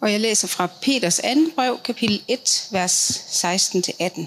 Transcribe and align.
og 0.00 0.12
jeg 0.12 0.20
læser 0.20 0.48
fra 0.48 0.68
Peters 0.82 1.18
anden 1.18 1.50
brev, 1.50 1.80
kapitel 1.84 2.22
1, 2.28 2.68
vers 2.70 3.10
16-18. 3.44 4.26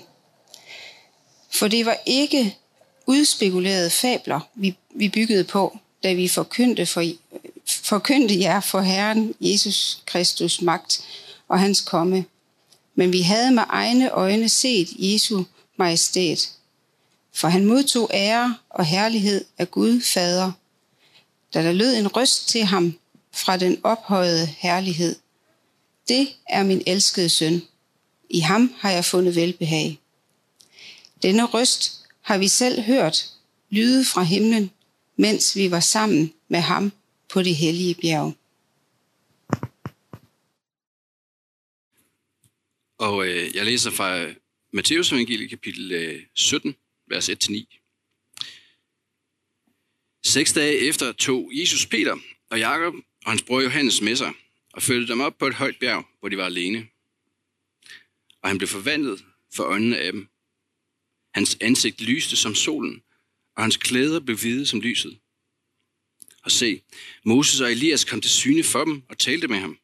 For 1.52 1.68
det 1.68 1.86
var 1.86 1.98
ikke 2.06 2.58
udspekulerede 3.08 3.90
fabler, 3.90 4.40
vi, 4.56 4.78
vi 4.96 5.10
byggede 5.10 5.44
på, 5.44 5.78
da 6.04 6.14
vi 6.14 6.28
forkyndte, 6.28 6.86
for, 6.86 7.04
forkyndte 7.68 8.40
jer 8.40 8.60
for 8.60 8.82
Herren 8.82 9.34
Jesus 9.42 10.02
Kristus 10.06 10.62
magt 10.62 11.04
og 11.48 11.60
hans 11.60 11.82
komme. 11.82 12.26
Men 12.96 13.14
vi 13.14 13.22
havde 13.22 13.52
med 13.52 13.64
egne 13.70 14.10
øjne 14.10 14.50
set 14.50 14.90
Jesu 14.98 15.44
majestæt. 15.78 16.50
For 17.34 17.48
han 17.48 17.66
modtog 17.66 18.10
ære 18.14 18.58
og 18.70 18.86
herlighed 18.86 19.46
af 19.58 19.72
Gud 19.72 20.02
Fader, 20.02 20.52
da 21.54 21.64
der 21.64 21.72
lød 21.72 21.94
en 21.94 22.08
røst 22.08 22.50
til 22.50 22.64
ham 22.64 22.94
fra 23.34 23.58
den 23.58 23.80
ophøjede 23.84 24.46
herlighed. 24.46 25.16
Det 26.12 26.28
er 26.50 26.64
min 26.64 26.84
elskede 26.88 27.30
søn. 27.30 27.62
I 28.30 28.40
ham 28.40 28.74
har 28.78 28.92
jeg 28.92 29.06
fundet 29.06 29.36
velbehag. 29.36 30.00
Denne 31.24 31.46
røst 31.46 32.08
har 32.22 32.38
vi 32.38 32.48
selv 32.48 32.82
hørt 32.82 33.30
lyde 33.70 34.06
fra 34.06 34.24
himlen, 34.24 34.72
mens 35.16 35.56
vi 35.56 35.72
var 35.72 35.80
sammen 35.80 36.34
med 36.48 36.60
ham 36.60 36.92
på 37.30 37.42
det 37.42 37.56
hellige 37.56 37.96
bjerg. 37.96 38.34
Og 42.98 43.28
øh, 43.28 43.56
jeg 43.56 43.66
læser 43.66 43.92
fra 43.92 44.20
øh, 44.20 44.36
Matteus 44.74 45.12
evangelie 45.12 45.50
kapitel 45.50 45.92
øh, 45.92 46.22
17, 46.36 46.76
vers 47.08 47.30
1-9. 47.30 47.78
Seks 50.26 50.54
dage 50.54 50.78
efter 50.78 51.12
tog 51.12 51.52
Jesus 51.54 51.86
Peter 51.86 52.18
og 52.50 52.60
Jakob 52.60 52.94
og 53.26 53.32
hans 53.32 53.44
bror 53.44 53.62
Johannes 53.62 54.02
med 54.02 54.16
sig 54.16 54.34
og 54.74 54.82
førte 54.82 55.08
dem 55.08 55.20
op 55.20 55.38
på 55.38 55.48
et 55.48 55.54
højt 55.54 55.80
bjerg, 55.80 56.08
hvor 56.20 56.30
de 56.30 56.38
var 56.38 56.46
alene. 56.46 56.88
Og 58.42 58.50
han 58.50 58.58
blev 58.58 58.68
forvandlet 58.68 59.26
for 59.54 59.64
øjnene 59.64 59.98
af 59.98 60.12
dem. 60.12 60.28
Hans 61.34 61.58
ansigt 61.62 62.02
lyste 62.02 62.36
som 62.36 62.56
solen, 62.56 63.04
og 63.56 63.64
hans 63.64 63.78
klæder 63.78 64.20
blev 64.20 64.38
hvide 64.38 64.66
som 64.66 64.82
lyset. 64.82 65.20
Og 66.44 66.52
se, 66.52 66.82
Moses 67.26 67.62
og 67.62 67.72
Elias 67.72 68.06
kom 68.06 68.22
til 68.22 68.32
syne 68.32 68.64
for 68.64 68.86
dem 68.86 69.04
og 69.10 69.18
talte 69.18 69.48
med 69.48 69.58
ham. 69.58 69.80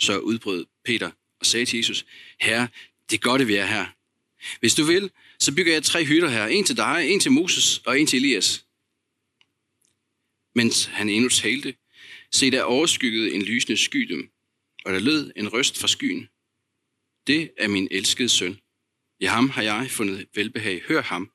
Så 0.00 0.18
udbrød 0.18 0.66
Peter 0.84 1.10
og 1.40 1.46
sagde 1.46 1.66
til 1.66 1.76
Jesus, 1.76 2.06
Herre, 2.40 2.68
det 3.10 3.16
er 3.16 3.20
godt, 3.20 3.40
at 3.40 3.48
vi 3.48 3.54
er 3.54 3.66
her. 3.66 3.86
Hvis 4.60 4.74
du 4.74 4.84
vil, 4.84 5.10
så 5.38 5.54
bygger 5.54 5.72
jeg 5.72 5.82
tre 5.82 6.04
hytter 6.04 6.28
her. 6.28 6.46
En 6.46 6.64
til 6.64 6.76
dig, 6.76 7.06
en 7.08 7.20
til 7.20 7.32
Moses 7.32 7.78
og 7.78 8.00
en 8.00 8.06
til 8.06 8.16
Elias. 8.18 8.66
Mens 10.54 10.84
han 10.84 11.08
endnu 11.08 11.28
talte, 11.28 11.74
se 12.32 12.50
der 12.50 12.62
overskyggede 12.62 13.32
en 13.32 13.42
lysende 13.42 13.76
sky 13.76 14.08
dem, 14.08 14.30
og 14.84 14.92
der 14.92 14.98
lød 14.98 15.32
en 15.36 15.52
røst 15.52 15.78
fra 15.78 15.88
skyen. 15.88 16.28
Det 17.26 17.50
er 17.58 17.68
min 17.68 17.88
elskede 17.90 18.28
søn. 18.28 18.60
I 19.20 19.24
ham 19.24 19.48
har 19.48 19.62
jeg 19.62 19.90
fundet 19.90 20.28
velbehag. 20.34 20.82
Hør 20.82 21.02
ham. 21.02 21.32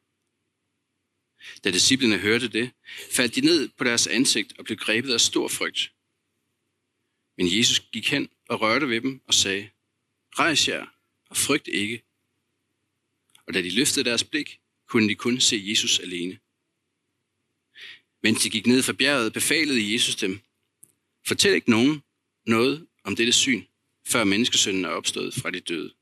Da 1.64 1.72
disciplene 1.72 2.18
hørte 2.18 2.48
det, 2.48 2.72
faldt 3.12 3.36
de 3.36 3.42
ned 3.42 3.70
på 3.78 3.84
deres 3.84 4.08
ansigt 4.08 4.60
og 4.60 4.66
blev 4.66 4.78
grebet 4.78 5.14
af 5.14 5.22
stor 5.22 5.48
frygt. 5.48 5.92
Men 7.38 7.58
Jesus 7.58 7.80
gik 7.80 8.12
hen 8.12 8.30
og 8.50 8.62
rørte 8.62 8.90
ved 8.90 9.02
dem 9.02 9.22
og 9.28 9.34
sagde, 9.34 9.70
Rejs 10.40 10.68
jer 10.68 10.86
og 11.30 11.38
frygt 11.38 11.68
ikke. 11.68 12.04
Og 13.48 13.54
da 13.54 13.62
de 13.62 13.70
løftede 13.70 14.10
deres 14.10 14.24
blik, 14.24 14.60
kunne 14.88 15.10
de 15.10 15.16
kun 15.16 15.40
se 15.40 15.64
Jesus 15.66 16.00
alene. 16.00 16.40
Mens 18.24 18.44
de 18.44 18.50
gik 18.50 18.68
ned 18.68 18.84
fra 18.84 18.94
bjerget, 18.94 19.34
befalede 19.34 19.94
Jesus 19.94 20.16
dem, 20.16 20.40
Fortæl 21.28 21.54
ikke 21.54 21.70
nogen 21.70 22.04
noget 22.46 22.88
om 23.04 23.16
dette 23.16 23.34
syn, 23.34 23.64
før 24.08 24.24
menneskesønnen 24.24 24.86
er 24.86 24.90
opstået 24.90 25.34
fra 25.34 25.52
de 25.52 25.60
døde. 25.60 25.94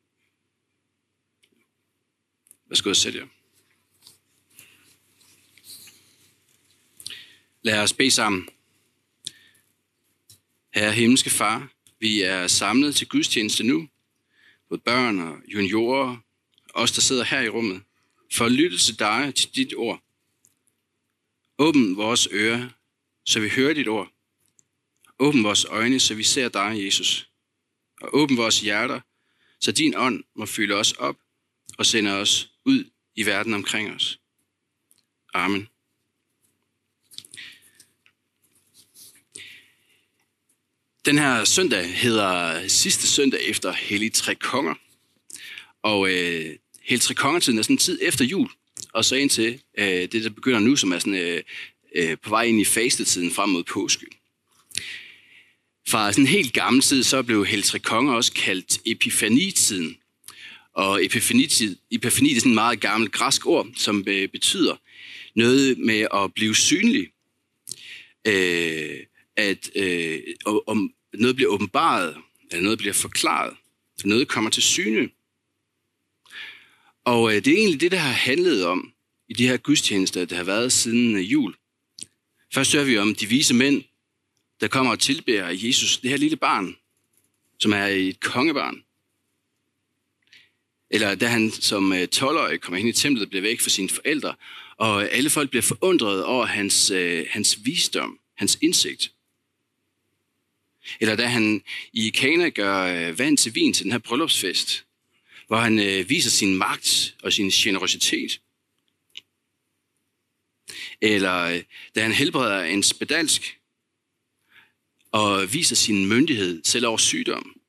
Værsgo 2.69 2.89
at 2.89 2.97
sætte 2.97 3.19
jer. 3.19 3.27
Lad 7.61 7.83
os 7.83 7.93
bede 7.93 8.11
sammen. 8.11 8.49
Herre 10.73 10.93
himmelske 10.93 11.29
far, 11.29 11.71
vi 11.99 12.21
er 12.21 12.47
samlet 12.47 12.95
til 12.95 13.07
gudstjeneste 13.07 13.63
nu, 13.63 13.89
både 14.69 14.81
børn 14.81 15.19
og 15.19 15.41
juniorer, 15.47 16.17
os 16.73 16.91
der 16.91 17.01
sidder 17.01 17.23
her 17.23 17.41
i 17.41 17.49
rummet, 17.49 17.83
for 18.33 18.45
at 18.45 18.51
lytte 18.51 18.77
til 18.77 18.99
dig 18.99 19.35
til 19.35 19.55
dit 19.55 19.73
ord. 19.75 20.03
Åbn 21.57 21.97
vores 21.97 22.27
ører, 22.31 22.69
så 23.25 23.39
vi 23.39 23.49
hører 23.49 23.73
dit 23.73 23.87
ord. 23.87 24.14
Åbn 25.19 25.43
vores 25.43 25.65
øjne, 25.65 25.99
så 25.99 26.15
vi 26.15 26.23
ser 26.23 26.49
dig, 26.49 26.85
Jesus. 26.85 27.29
Og 28.01 28.15
åbn 28.15 28.37
vores 28.37 28.59
hjerter, 28.59 29.01
så 29.61 29.71
din 29.71 29.95
ånd 29.95 30.23
må 30.35 30.45
fylde 30.45 30.75
os 30.75 30.91
op 30.91 31.15
og 31.77 31.85
sende 31.85 32.11
os 32.11 32.49
ud 32.65 32.89
i 33.15 33.25
verden 33.25 33.53
omkring 33.53 33.91
os. 33.91 34.19
Amen. 35.33 35.67
Den 41.05 41.17
her 41.17 41.43
søndag 41.43 41.95
hedder 41.95 42.67
sidste 42.67 43.07
søndag 43.07 43.41
efter 43.43 43.71
Hellig 43.71 44.13
Tre 44.13 44.35
Konger. 44.35 44.75
Og 45.81 46.09
øh, 46.09 46.55
Hellig 46.81 47.01
Tre 47.01 47.13
Konger-tiden 47.13 47.59
er 47.59 47.63
sådan 47.63 47.73
en 47.73 47.77
tid 47.77 47.99
efter 48.01 48.25
jul. 48.25 48.49
Og 48.93 49.05
så 49.05 49.15
indtil 49.15 49.61
øh, 49.77 49.85
det, 49.85 50.23
der 50.23 50.29
begynder 50.29 50.59
nu, 50.59 50.75
som 50.75 50.91
er 50.91 50.99
sådan, 50.99 51.15
øh, 51.15 51.43
øh, 51.95 52.17
på 52.17 52.29
vej 52.29 52.43
ind 52.43 52.61
i 52.61 52.65
fastetiden 52.65 53.31
frem 53.31 53.49
mod 53.49 53.63
påske. 53.63 54.05
Fra 55.89 56.11
sådan 56.11 56.23
en 56.23 56.27
helt 56.27 56.53
gammel 56.53 56.81
tid, 56.81 57.03
så 57.03 57.23
blev 57.23 57.45
Heltre 57.45 57.67
Tre 57.67 57.79
Konger 57.79 58.13
også 58.13 58.33
kaldt 58.33 58.79
epifanitiden. 58.85 59.97
Og 60.73 61.05
epifanitid, 61.05 61.77
epifani 61.91 62.35
er 62.35 62.39
sådan 62.39 62.51
et 62.51 62.55
meget 62.55 62.79
gammelt 62.79 63.11
græsk 63.11 63.47
ord, 63.47 63.67
som 63.75 64.03
øh, 64.07 64.29
betyder 64.29 64.75
noget 65.35 65.77
med 65.77 66.07
at 66.13 66.33
blive 66.33 66.55
synlig. 66.55 67.07
Øh, 68.27 68.99
at 69.35 69.69
øh, 69.75 70.19
om 70.67 70.93
noget 71.13 71.35
bliver 71.35 71.51
åbenbaret, 71.51 72.17
eller 72.51 72.63
noget 72.63 72.77
bliver 72.77 72.93
forklaret, 72.93 73.53
noget 74.05 74.27
kommer 74.27 74.49
til 74.49 74.63
syne. 74.63 75.09
Og 77.05 77.35
øh, 77.35 77.45
det 77.45 77.53
er 77.53 77.57
egentlig 77.57 77.81
det, 77.81 77.91
der 77.91 77.97
har 77.97 78.11
handlet 78.11 78.65
om 78.65 78.93
i 79.29 79.33
de 79.33 79.47
her 79.47 79.57
gudstjenester, 79.57 80.25
der 80.25 80.35
har 80.35 80.43
været 80.43 80.71
siden 80.71 81.15
øh, 81.15 81.31
jul. 81.31 81.55
Først 82.53 82.73
hører 82.73 82.85
vi 82.85 82.97
om 82.97 83.15
de 83.15 83.25
vise 83.25 83.53
mænd, 83.53 83.83
der 84.65 84.69
kommer 84.69 84.91
og 84.91 84.99
tilbærer 84.99 85.49
Jesus, 85.49 85.97
det 85.97 86.09
her 86.09 86.17
lille 86.17 86.37
barn, 86.37 86.77
som 87.59 87.73
er 87.73 87.85
et 87.85 88.19
kongebarn. 88.19 88.83
Eller 90.89 91.15
da 91.15 91.27
han 91.27 91.51
som 91.51 91.93
øh, 91.93 92.07
12-årig 92.15 92.61
kommer 92.61 92.77
ind 92.79 92.89
i 92.89 92.91
templet 92.91 93.23
og 93.23 93.29
bliver 93.29 93.41
væk 93.41 93.61
fra 93.61 93.69
sine 93.69 93.89
forældre, 93.89 94.35
og 94.77 95.11
alle 95.11 95.29
folk 95.29 95.49
bliver 95.49 95.61
forundret 95.61 96.23
over 96.23 96.45
hans, 96.45 96.91
øh, 96.91 97.25
hans 97.29 97.59
visdom, 97.65 98.19
hans 98.35 98.57
indsigt. 98.61 99.11
Eller 100.99 101.15
da 101.15 101.25
han 101.25 101.63
i 101.93 102.09
Kana 102.09 102.49
gør 102.49 103.07
øh, 103.09 103.19
vand 103.19 103.37
til 103.37 103.55
vin 103.55 103.73
til 103.73 103.83
den 103.83 103.91
her 103.91 103.99
bryllupsfest, 103.99 104.85
hvor 105.47 105.57
han 105.57 105.77
viser 106.09 106.29
sin 106.29 106.55
magt 106.55 107.15
og 107.23 107.33
sin 107.33 107.49
generositet. 107.49 108.41
Eller 111.01 111.61
da 111.95 112.01
han 112.01 112.11
helbreder 112.11 112.63
en 112.63 112.83
spedalsk, 112.83 113.59
og 115.15 115.53
viser 115.53 115.75
sin 115.75 116.05
myndighed 116.05 116.63
selv 116.63 116.87
over 116.87 116.97
sygdom. 116.97 117.61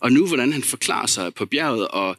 Og 0.00 0.12
nu, 0.12 0.26
hvordan 0.26 0.52
han 0.52 0.62
forklarer 0.62 1.06
sig 1.06 1.34
på 1.34 1.46
bjerget 1.46 1.88
og 1.88 2.16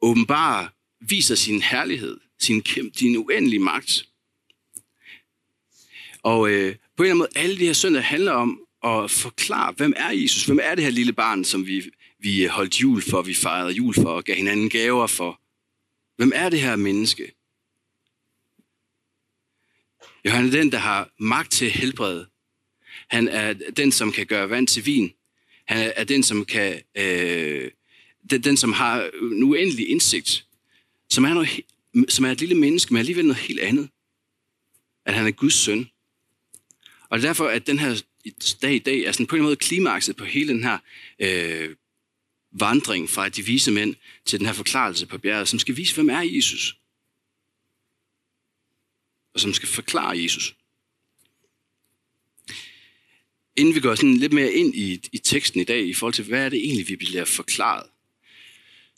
åbenbart 0.00 0.72
viser 1.00 1.34
sin 1.34 1.62
herlighed, 1.62 2.20
sin, 2.38 2.64
sin 2.96 3.16
uendelige 3.16 3.60
magt. 3.60 4.08
Og 6.22 6.50
øh, 6.50 6.76
på 6.96 7.02
en 7.02 7.06
eller 7.06 7.10
anden 7.10 7.18
måde, 7.18 7.30
alle 7.34 7.58
de 7.58 7.66
her 7.66 7.72
søndage 7.72 8.02
handler 8.02 8.32
om 8.32 8.60
at 8.84 9.10
forklare, 9.10 9.72
hvem 9.76 9.92
er 9.96 10.10
Jesus? 10.10 10.44
Hvem 10.44 10.58
er 10.62 10.74
det 10.74 10.84
her 10.84 10.90
lille 10.90 11.12
barn, 11.12 11.44
som 11.44 11.66
vi, 11.66 11.90
vi 12.18 12.44
holdt 12.44 12.80
jul 12.80 13.02
for, 13.02 13.22
vi 13.22 13.34
fejrede 13.34 13.72
jul 13.72 13.94
for 13.94 14.10
og 14.10 14.24
gav 14.24 14.36
hinanden 14.36 14.70
gaver 14.70 15.06
for? 15.06 15.40
Hvem 16.16 16.32
er 16.34 16.48
det 16.48 16.60
her 16.60 16.76
menneske? 16.76 17.32
Jo, 20.24 20.30
han 20.30 20.46
er 20.46 20.50
den, 20.50 20.72
der 20.72 20.78
har 20.78 21.10
magt 21.18 21.52
til 21.52 21.64
at 21.64 21.72
helbrede 21.72 22.28
han 23.10 23.28
er 23.28 23.52
den, 23.52 23.92
som 23.92 24.12
kan 24.12 24.26
gøre 24.26 24.50
vand 24.50 24.66
til 24.66 24.86
vin. 24.86 25.12
Han 25.66 25.92
er 25.96 26.04
den, 26.04 26.22
som 26.22 26.44
kan, 26.44 26.82
øh, 26.94 27.70
den, 28.30 28.44
den, 28.44 28.56
som 28.56 28.72
har 28.72 29.10
en 29.32 29.42
uendelig 29.42 29.88
indsigt. 29.88 30.44
Som 31.10 31.24
er, 31.24 31.34
noget, 31.34 31.60
som 32.08 32.24
er 32.24 32.30
et 32.30 32.40
lille 32.40 32.54
menneske, 32.54 32.92
men 32.92 32.98
alligevel 32.98 33.26
noget 33.26 33.42
helt 33.42 33.60
andet. 33.60 33.88
At 35.04 35.14
han 35.14 35.26
er 35.26 35.30
Guds 35.30 35.54
søn. 35.54 35.90
Og 37.08 37.18
det 37.18 37.24
er 37.24 37.28
derfor, 37.28 37.48
at 37.48 37.66
den 37.66 37.78
her 37.78 38.02
dag 38.62 38.74
i 38.74 38.78
dag 38.78 39.00
er 39.00 39.12
sådan 39.12 39.26
på 39.26 39.36
en 39.36 39.42
måde 39.42 39.56
klimakset 39.56 40.16
på 40.16 40.24
hele 40.24 40.52
den 40.52 40.64
her 40.64 40.78
øh, 41.18 41.76
vandring 42.52 43.10
fra 43.10 43.28
de 43.28 43.42
vise 43.42 43.70
mænd 43.70 43.94
til 44.24 44.38
den 44.38 44.46
her 44.46 44.52
forklarelse 44.52 45.06
på 45.06 45.18
bjerget, 45.18 45.48
som 45.48 45.58
skal 45.58 45.76
vise, 45.76 45.94
hvem 45.94 46.10
er 46.10 46.20
Jesus. 46.20 46.76
Og 49.34 49.40
som 49.40 49.52
skal 49.52 49.68
forklare 49.68 50.22
Jesus 50.22 50.57
inden 53.58 53.74
vi 53.74 53.80
går 53.80 53.94
sådan 53.94 54.16
lidt 54.16 54.32
mere 54.32 54.52
ind 54.52 54.74
i, 54.74 55.08
i 55.12 55.18
teksten 55.18 55.60
i 55.60 55.64
dag, 55.64 55.86
i 55.86 55.94
forhold 55.94 56.14
til, 56.14 56.24
hvad 56.24 56.44
er 56.44 56.48
det 56.48 56.58
egentlig, 56.58 56.88
vi 56.88 56.96
bliver 56.96 57.24
forklaret, 57.24 57.86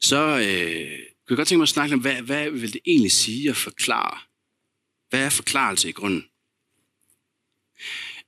så 0.01 0.17
øh, 0.17 0.99
kunne 0.99 1.31
jeg 1.31 1.37
godt 1.37 1.49
tænke 1.49 1.59
mig 1.59 1.65
at 1.65 1.69
snakke 1.69 1.95
om, 1.95 2.01
hvad, 2.01 2.23
hvad 2.23 2.51
vil 2.51 2.73
det 2.73 2.81
egentlig 2.87 3.13
sige 3.13 3.51
at 3.51 3.57
forklare? 3.57 4.19
Hvad 5.11 5.25
er 5.25 5.31
forklarelse 5.31 5.89
i 5.89 5.93
grunden? 5.93 6.27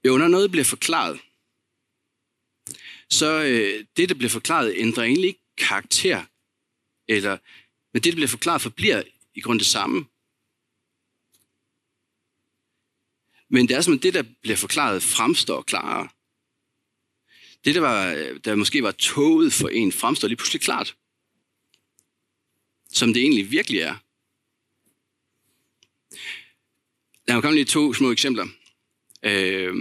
Jo, 0.07 0.19
når 0.19 0.29
noget 0.29 0.51
bliver 0.51 0.65
forklaret, 0.65 1.21
så 3.11 3.43
øh, 3.43 3.85
det, 3.97 4.09
der 4.09 4.15
bliver 4.15 4.31
forklaret, 4.31 4.75
ændrer 4.77 5.05
egentlig 5.05 5.29
ikke 5.29 5.41
karakter, 5.57 6.25
eller, 7.09 7.39
men 7.93 8.03
det, 8.03 8.13
der 8.13 8.17
bliver 8.17 8.29
forklaret, 8.29 8.63
forbliver 8.63 9.03
i 9.35 9.41
grunden 9.41 9.59
det 9.59 9.67
samme. 9.67 10.07
Men 13.49 13.69
det 13.69 13.77
er 13.77 13.81
som, 13.81 13.95
at 13.95 14.03
det, 14.03 14.15
der 14.15 14.25
bliver 14.43 14.57
forklaret, 14.57 15.03
fremstår 15.03 15.63
klarere. 15.63 16.09
Det, 17.65 17.75
der, 17.75 17.81
var, 17.81 18.13
øh, 18.13 18.41
der 18.45 18.55
måske 18.55 18.83
var 18.83 18.93
toget 18.93 19.53
for 19.53 19.69
en, 19.69 19.93
fremstår 19.93 20.29
lige 20.29 20.37
pludselig 20.37 20.63
klart. 20.63 20.97
Som 22.93 23.15
det 23.15 23.23
egentlig 23.23 23.51
virkelig 23.51 23.81
er. 23.81 23.97
Lad 27.29 27.37
mig 27.37 27.43
komme 27.43 27.57
lige 27.57 27.65
to 27.65 27.95
små 27.95 28.11
eksempler. 28.11 28.47
Øh, 29.23 29.75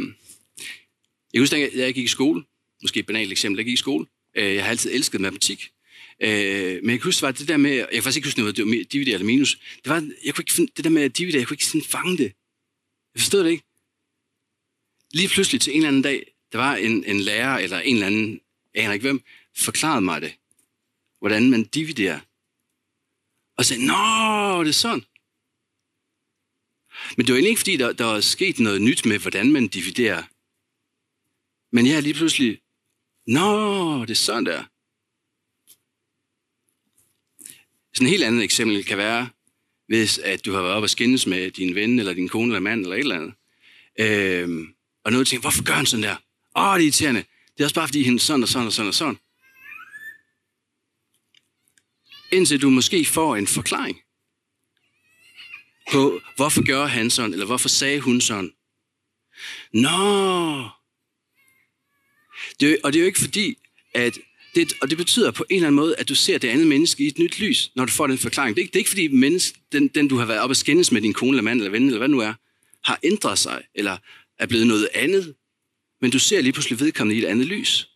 jeg 1.33 1.41
husker, 1.41 1.57
da 1.57 1.81
jeg 1.85 1.93
gik 1.93 2.05
i 2.05 2.07
skole, 2.07 2.43
måske 2.81 2.99
et 2.99 3.05
banalt 3.05 3.31
eksempel, 3.31 3.59
jeg 3.59 3.65
gik 3.65 3.73
i 3.73 3.77
skole. 3.77 4.05
Øh, 4.35 4.55
jeg 4.55 4.63
har 4.63 4.69
altid 4.69 4.91
elsket 4.91 5.21
matematik. 5.21 5.71
Øh, 6.23 6.79
men 6.83 6.89
jeg 6.89 6.99
kan 6.99 7.07
huske, 7.07 7.21
var 7.21 7.31
det 7.31 7.47
der 7.47 7.57
med, 7.57 7.71
jeg 7.71 7.89
kan 7.91 8.03
faktisk 8.03 8.17
ikke 8.17 8.27
huske 8.27 8.39
noget, 8.39 8.57
det 8.57 8.65
var 8.65 8.83
dividere 8.91 9.13
eller 9.13 9.25
minus. 9.25 9.57
Det 9.83 9.89
var, 9.89 10.09
jeg 10.25 10.35
kunne 10.35 10.45
ikke, 10.49 10.73
det 10.77 10.83
der 10.83 10.89
med 10.89 11.01
at 11.01 11.17
dividere, 11.17 11.39
jeg 11.39 11.47
kunne 11.47 11.55
ikke 11.55 11.65
sådan 11.65 11.83
fange 11.83 12.17
det. 12.17 12.33
Jeg 13.13 13.21
forstod 13.21 13.43
det 13.43 13.51
ikke. 13.51 13.63
Lige 15.13 15.29
pludselig 15.29 15.61
til 15.61 15.71
en 15.71 15.77
eller 15.77 15.87
anden 15.87 16.01
dag, 16.01 16.33
der 16.51 16.57
var 16.57 16.75
en, 16.75 17.03
en 17.03 17.19
lærer 17.19 17.57
eller 17.57 17.79
en 17.79 17.95
eller 17.95 18.07
anden, 18.07 18.41
jeg 18.73 18.83
aner 18.83 18.93
ikke 18.93 19.07
hvem, 19.07 19.23
forklarede 19.57 20.01
mig 20.01 20.21
det. 20.21 20.33
Hvordan 21.19 21.49
man 21.49 21.63
dividerer. 21.63 22.19
Og 23.57 23.65
sagde, 23.65 23.85
nå, 23.85 24.63
det 24.63 24.69
er 24.69 24.73
sådan. 24.73 25.05
Men 27.17 27.25
det 27.25 27.33
var 27.33 27.37
egentlig 27.37 27.49
ikke, 27.49 27.59
fordi 27.59 27.77
der, 27.77 27.93
der 27.93 28.05
var 28.05 28.21
sket 28.21 28.59
noget 28.59 28.81
nyt 28.81 29.05
med, 29.05 29.19
hvordan 29.19 29.51
man 29.51 29.67
dividerer. 29.67 30.23
Men 31.71 31.87
jeg 31.87 31.95
er 31.95 32.01
lige 32.01 32.13
pludselig, 32.13 32.61
nå, 33.27 34.01
det 34.01 34.09
er 34.09 34.15
sådan 34.15 34.45
der. 34.45 34.63
Sådan 37.93 38.07
et 38.07 38.11
helt 38.11 38.23
andet 38.23 38.43
eksempel 38.43 38.85
kan 38.85 38.97
være, 38.97 39.29
hvis 39.87 40.17
at 40.17 40.45
du 40.45 40.51
har 40.53 40.61
været 40.61 40.73
oppe 40.75 40.85
og 40.85 40.89
skændes 40.89 41.27
med 41.27 41.51
din 41.51 41.75
ven, 41.75 41.99
eller 41.99 42.13
din 42.13 42.29
kone, 42.29 42.45
eller 42.45 42.59
mand, 42.59 42.81
eller 42.81 42.95
et 42.95 42.99
eller 42.99 43.15
andet. 43.15 43.33
Øhm, 43.99 44.75
og 45.03 45.11
noget 45.11 45.27
tænker, 45.27 45.41
hvorfor 45.41 45.63
gør 45.63 45.73
han 45.73 45.85
sådan 45.85 46.03
der? 46.03 46.15
Åh, 46.55 46.63
det 46.63 46.81
er 46.81 46.85
irriterende. 46.85 47.23
Det 47.53 47.59
er 47.59 47.63
også 47.63 47.75
bare, 47.75 47.87
fordi 47.87 48.03
han 48.03 48.19
sådan 48.19 48.43
og 48.43 48.49
sådan 48.49 48.67
og 48.67 48.73
sådan 48.73 48.87
og 48.87 48.93
sådan. 48.93 49.19
Indtil 52.31 52.61
du 52.61 52.69
måske 52.69 53.05
får 53.05 53.35
en 53.35 53.47
forklaring 53.47 54.01
på, 55.91 56.21
hvorfor 56.35 56.65
gør 56.65 56.85
han 56.85 57.09
sådan, 57.09 57.33
eller 57.33 57.45
hvorfor 57.45 57.69
sagde 57.69 57.99
hun 57.99 58.21
sådan. 58.21 58.53
Nå! 59.73 60.69
Det, 62.59 62.77
og 62.83 62.93
det 62.93 62.99
er 62.99 63.03
jo 63.03 63.05
ikke 63.05 63.19
fordi, 63.19 63.57
at 63.93 64.17
det, 64.55 64.73
og 64.81 64.89
det 64.89 64.97
betyder 64.97 65.31
på 65.31 65.45
en 65.49 65.55
eller 65.55 65.67
anden 65.67 65.75
måde, 65.75 65.95
at 65.95 66.09
du 66.09 66.15
ser 66.15 66.37
det 66.37 66.47
andet 66.47 66.67
menneske 66.67 67.03
i 67.03 67.07
et 67.07 67.19
nyt 67.19 67.39
lys, 67.39 67.71
når 67.75 67.85
du 67.85 67.91
får 67.91 68.07
den 68.07 68.17
forklaring. 68.17 68.55
Det 68.55 68.61
er 68.61 68.63
ikke, 68.63 68.71
det 68.71 68.75
er 68.75 68.79
ikke 68.79 68.89
fordi 68.89 69.07
menneske, 69.07 69.59
den, 69.71 69.87
den, 69.87 70.07
du 70.07 70.17
har 70.17 70.25
været 70.25 70.39
op 70.39 70.49
og 70.49 70.55
skændes 70.55 70.91
med 70.91 71.01
din 71.01 71.13
kone 71.13 71.31
eller 71.31 71.41
mand 71.41 71.59
eller 71.59 71.71
ven, 71.71 71.85
eller 71.85 71.97
hvad 71.97 72.07
nu 72.07 72.19
er, 72.19 72.33
har 72.83 72.99
ændret 73.03 73.39
sig, 73.39 73.63
eller 73.75 73.97
er 74.39 74.45
blevet 74.45 74.67
noget 74.67 74.89
andet. 74.93 75.35
Men 76.01 76.11
du 76.11 76.19
ser 76.19 76.41
lige 76.41 76.53
pludselig 76.53 76.79
vedkommende 76.79 77.19
i 77.19 77.23
et 77.23 77.27
andet 77.27 77.47
lys. 77.47 77.87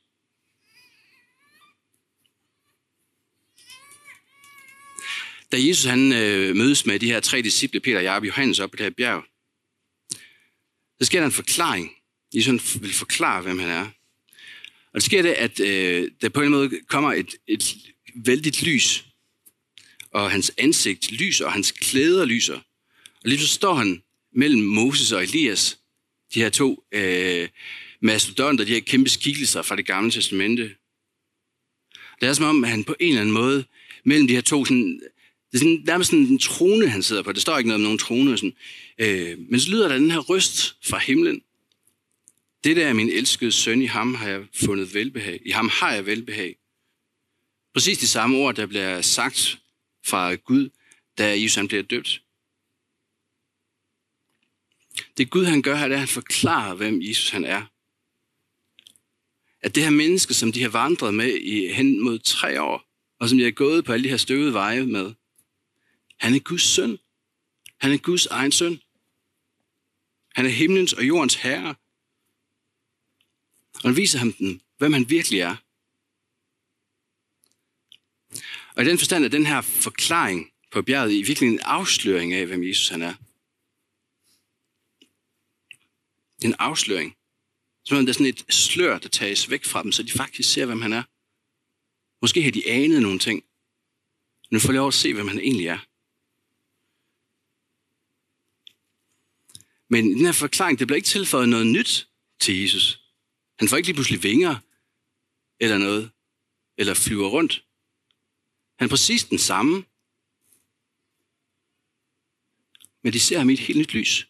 Da 5.51 5.57
Jesus 5.67 5.85
han 5.85 6.13
øh, 6.13 6.55
mødes 6.55 6.85
med 6.85 6.99
de 6.99 7.05
her 7.05 7.19
tre 7.19 7.41
disciple, 7.41 7.79
Peter, 7.79 8.01
Jakob 8.01 8.21
og 8.21 8.27
Johannes 8.27 8.59
op 8.59 8.71
på 8.71 8.75
det 8.75 8.83
her 8.83 8.89
bjerg, 8.89 9.23
så 10.99 11.05
sker 11.05 11.19
der 11.19 11.25
en 11.25 11.31
forklaring. 11.31 11.91
Jesus 12.33 12.81
vil 12.81 12.93
forklare, 12.93 13.41
hvem 13.41 13.59
han 13.59 13.69
er. 13.69 13.89
Og 14.93 14.95
det 14.95 15.03
sker 15.03 15.21
det, 15.21 15.29
at 15.29 15.59
øh, 15.59 16.11
der 16.21 16.29
på 16.29 16.41
en 16.41 16.51
måde 16.51 16.81
kommer 16.87 17.13
et, 17.13 17.35
et 17.47 17.75
vældigt 18.15 18.63
lys, 18.63 19.05
og 20.11 20.31
hans 20.31 20.51
ansigt 20.57 21.11
lyser, 21.11 21.45
og 21.45 21.53
hans 21.53 21.71
klæder 21.71 22.25
lyser. 22.25 22.59
Og 23.23 23.29
lige 23.29 23.39
så 23.39 23.47
står 23.47 23.73
han 23.73 24.03
mellem 24.33 24.61
Moses 24.61 25.11
og 25.11 25.23
Elias, 25.23 25.79
de 26.33 26.41
her 26.41 26.49
to 26.49 26.83
øh, 26.91 27.49
mastodonter, 28.05 28.65
de 28.65 28.73
her 28.73 28.79
kæmpe 28.79 29.09
skikkelser 29.09 29.61
fra 29.61 29.75
det 29.75 29.85
gamle 29.85 30.11
testamente. 30.11 30.75
Det 32.21 32.29
er 32.29 32.33
som 32.33 32.45
om, 32.45 32.63
at 32.63 32.69
han 32.69 32.83
på 32.83 32.95
en 32.99 33.07
eller 33.07 33.21
anden 33.21 33.33
måde, 33.33 33.65
mellem 34.03 34.27
de 34.27 34.33
her 34.33 34.41
to, 34.41 34.65
sådan, 34.65 35.01
det 35.51 35.53
er 35.53 35.57
sådan, 35.57 35.83
nærmest 35.85 36.09
sådan 36.09 36.25
en 36.25 36.39
trone, 36.39 36.87
han 36.87 37.03
sidder 37.03 37.21
på. 37.23 37.31
Det 37.31 37.41
står 37.41 37.57
ikke 37.57 37.67
noget 37.67 37.79
om 37.79 37.83
nogen 37.83 37.97
trone. 37.97 38.37
Sådan. 38.37 38.53
Øh, 38.97 39.39
men 39.49 39.59
så 39.59 39.71
lyder 39.71 39.87
der 39.87 39.97
den 39.97 40.11
her 40.11 40.19
røst 40.19 40.77
fra 40.83 40.97
himlen. 40.97 41.41
Det 42.63 42.75
der 42.75 42.87
er 42.87 42.93
min 42.93 43.09
elskede 43.09 43.51
søn, 43.51 43.81
i 43.81 43.85
ham 43.85 44.13
har 44.13 44.29
jeg 44.29 44.45
fundet 44.53 44.93
velbehag. 44.93 45.41
I 45.45 45.51
ham 45.51 45.69
har 45.69 45.93
jeg 45.93 46.05
velbehag. 46.05 46.55
Præcis 47.73 47.97
de 47.97 48.07
samme 48.07 48.37
ord, 48.37 48.55
der 48.55 48.65
bliver 48.65 49.01
sagt 49.01 49.59
fra 50.05 50.35
Gud, 50.35 50.69
da 51.17 51.41
Jesus 51.41 51.55
han 51.55 51.67
bliver 51.67 51.83
døbt. 51.83 52.21
Det 55.17 55.29
Gud 55.29 55.45
han 55.45 55.61
gør 55.61 55.75
her, 55.75 55.87
det 55.87 55.91
er, 55.91 55.95
at 55.95 55.99
han 55.99 56.07
forklarer, 56.07 56.73
hvem 56.73 57.01
Jesus 57.01 57.29
han 57.29 57.45
er. 57.45 57.65
At 59.65 59.75
det 59.75 59.83
her 59.83 59.89
menneske, 59.89 60.33
som 60.33 60.51
de 60.51 60.62
har 60.62 60.69
vandret 60.69 61.13
med 61.13 61.33
i 61.33 61.73
hen 61.73 62.03
mod 62.03 62.19
tre 62.19 62.62
år, 62.62 62.83
og 63.19 63.29
som 63.29 63.38
de 63.38 63.44
har 63.44 63.51
gået 63.51 63.85
på 63.85 63.94
alle 63.94 64.03
de 64.03 64.09
her 64.09 64.17
støvede 64.17 64.53
veje 64.53 64.85
med, 64.85 65.13
han 66.19 66.35
er 66.35 66.39
Guds 66.39 66.62
søn. 66.62 66.97
Han 67.77 67.91
er 67.91 67.97
Guds 67.97 68.25
egen 68.25 68.51
søn. 68.51 68.81
Han 70.35 70.45
er 70.45 70.50
himlens 70.50 70.94
og 70.94 71.07
jordens 71.07 71.35
herre. 71.35 71.75
Og 73.73 73.89
han 73.89 73.95
viser 73.95 74.19
ham 74.19 74.33
den, 74.33 74.62
hvem 74.77 74.94
han 74.94 75.09
virkelig 75.09 75.39
er. 75.39 75.56
Og 78.75 78.83
i 78.83 78.88
den 78.88 78.97
forstand 78.97 79.25
er 79.25 79.29
den 79.29 79.45
her 79.45 79.62
forklaring 79.62 80.51
på 80.71 80.81
bjerget 80.81 81.13
i 81.13 81.21
virkelig 81.21 81.50
en 81.50 81.59
afsløring 81.59 82.33
af, 82.33 82.45
hvem 82.45 82.63
Jesus 82.63 82.89
han 82.89 83.01
er. 83.01 83.13
En 86.41 86.56
afsløring. 86.59 87.15
Så 87.85 87.95
er 87.95 88.01
der 88.01 88.13
sådan 88.13 88.25
et 88.25 88.45
slør, 88.53 88.99
der 88.99 89.09
tages 89.09 89.49
væk 89.49 89.65
fra 89.65 89.83
dem, 89.83 89.91
så 89.91 90.03
de 90.03 90.11
faktisk 90.11 90.53
ser, 90.53 90.65
hvem 90.65 90.81
han 90.81 90.93
er. 90.93 91.03
Måske 92.21 92.43
har 92.43 92.51
de 92.51 92.69
anet 92.69 93.01
nogle 93.01 93.19
ting. 93.19 93.43
Nu 94.51 94.60
får 94.60 94.71
jeg 94.71 94.79
lov 94.79 94.88
at 94.88 94.93
se, 94.93 95.13
hvem 95.13 95.27
han 95.27 95.39
egentlig 95.39 95.67
er. 95.67 95.79
Men 99.89 100.12
i 100.12 100.13
den 100.13 100.25
her 100.25 100.33
forklaring, 100.33 100.79
det 100.79 100.88
bliver 100.88 100.95
ikke 100.95 101.13
tilføjet 101.15 101.50
noget 101.50 101.67
nyt 101.67 102.10
til 102.39 102.62
Jesus. 102.62 102.86
Han 103.60 103.67
får 103.69 103.77
ikke 103.77 103.88
lige 103.88 103.95
pludselig 103.95 104.24
vinger 104.24 104.55
eller 105.60 105.77
noget, 105.77 106.12
eller 106.77 106.93
flyver 106.93 107.29
rundt. 107.29 107.65
Han 108.79 108.86
er 108.86 108.89
præcis 108.89 109.24
den 109.24 109.39
samme, 109.39 109.75
men 113.03 113.13
de 113.13 113.19
ser 113.19 113.38
ham 113.38 113.50
i 113.50 113.53
et 113.53 113.60
helt 113.60 113.79
nyt 113.79 113.93
lys. 113.93 114.27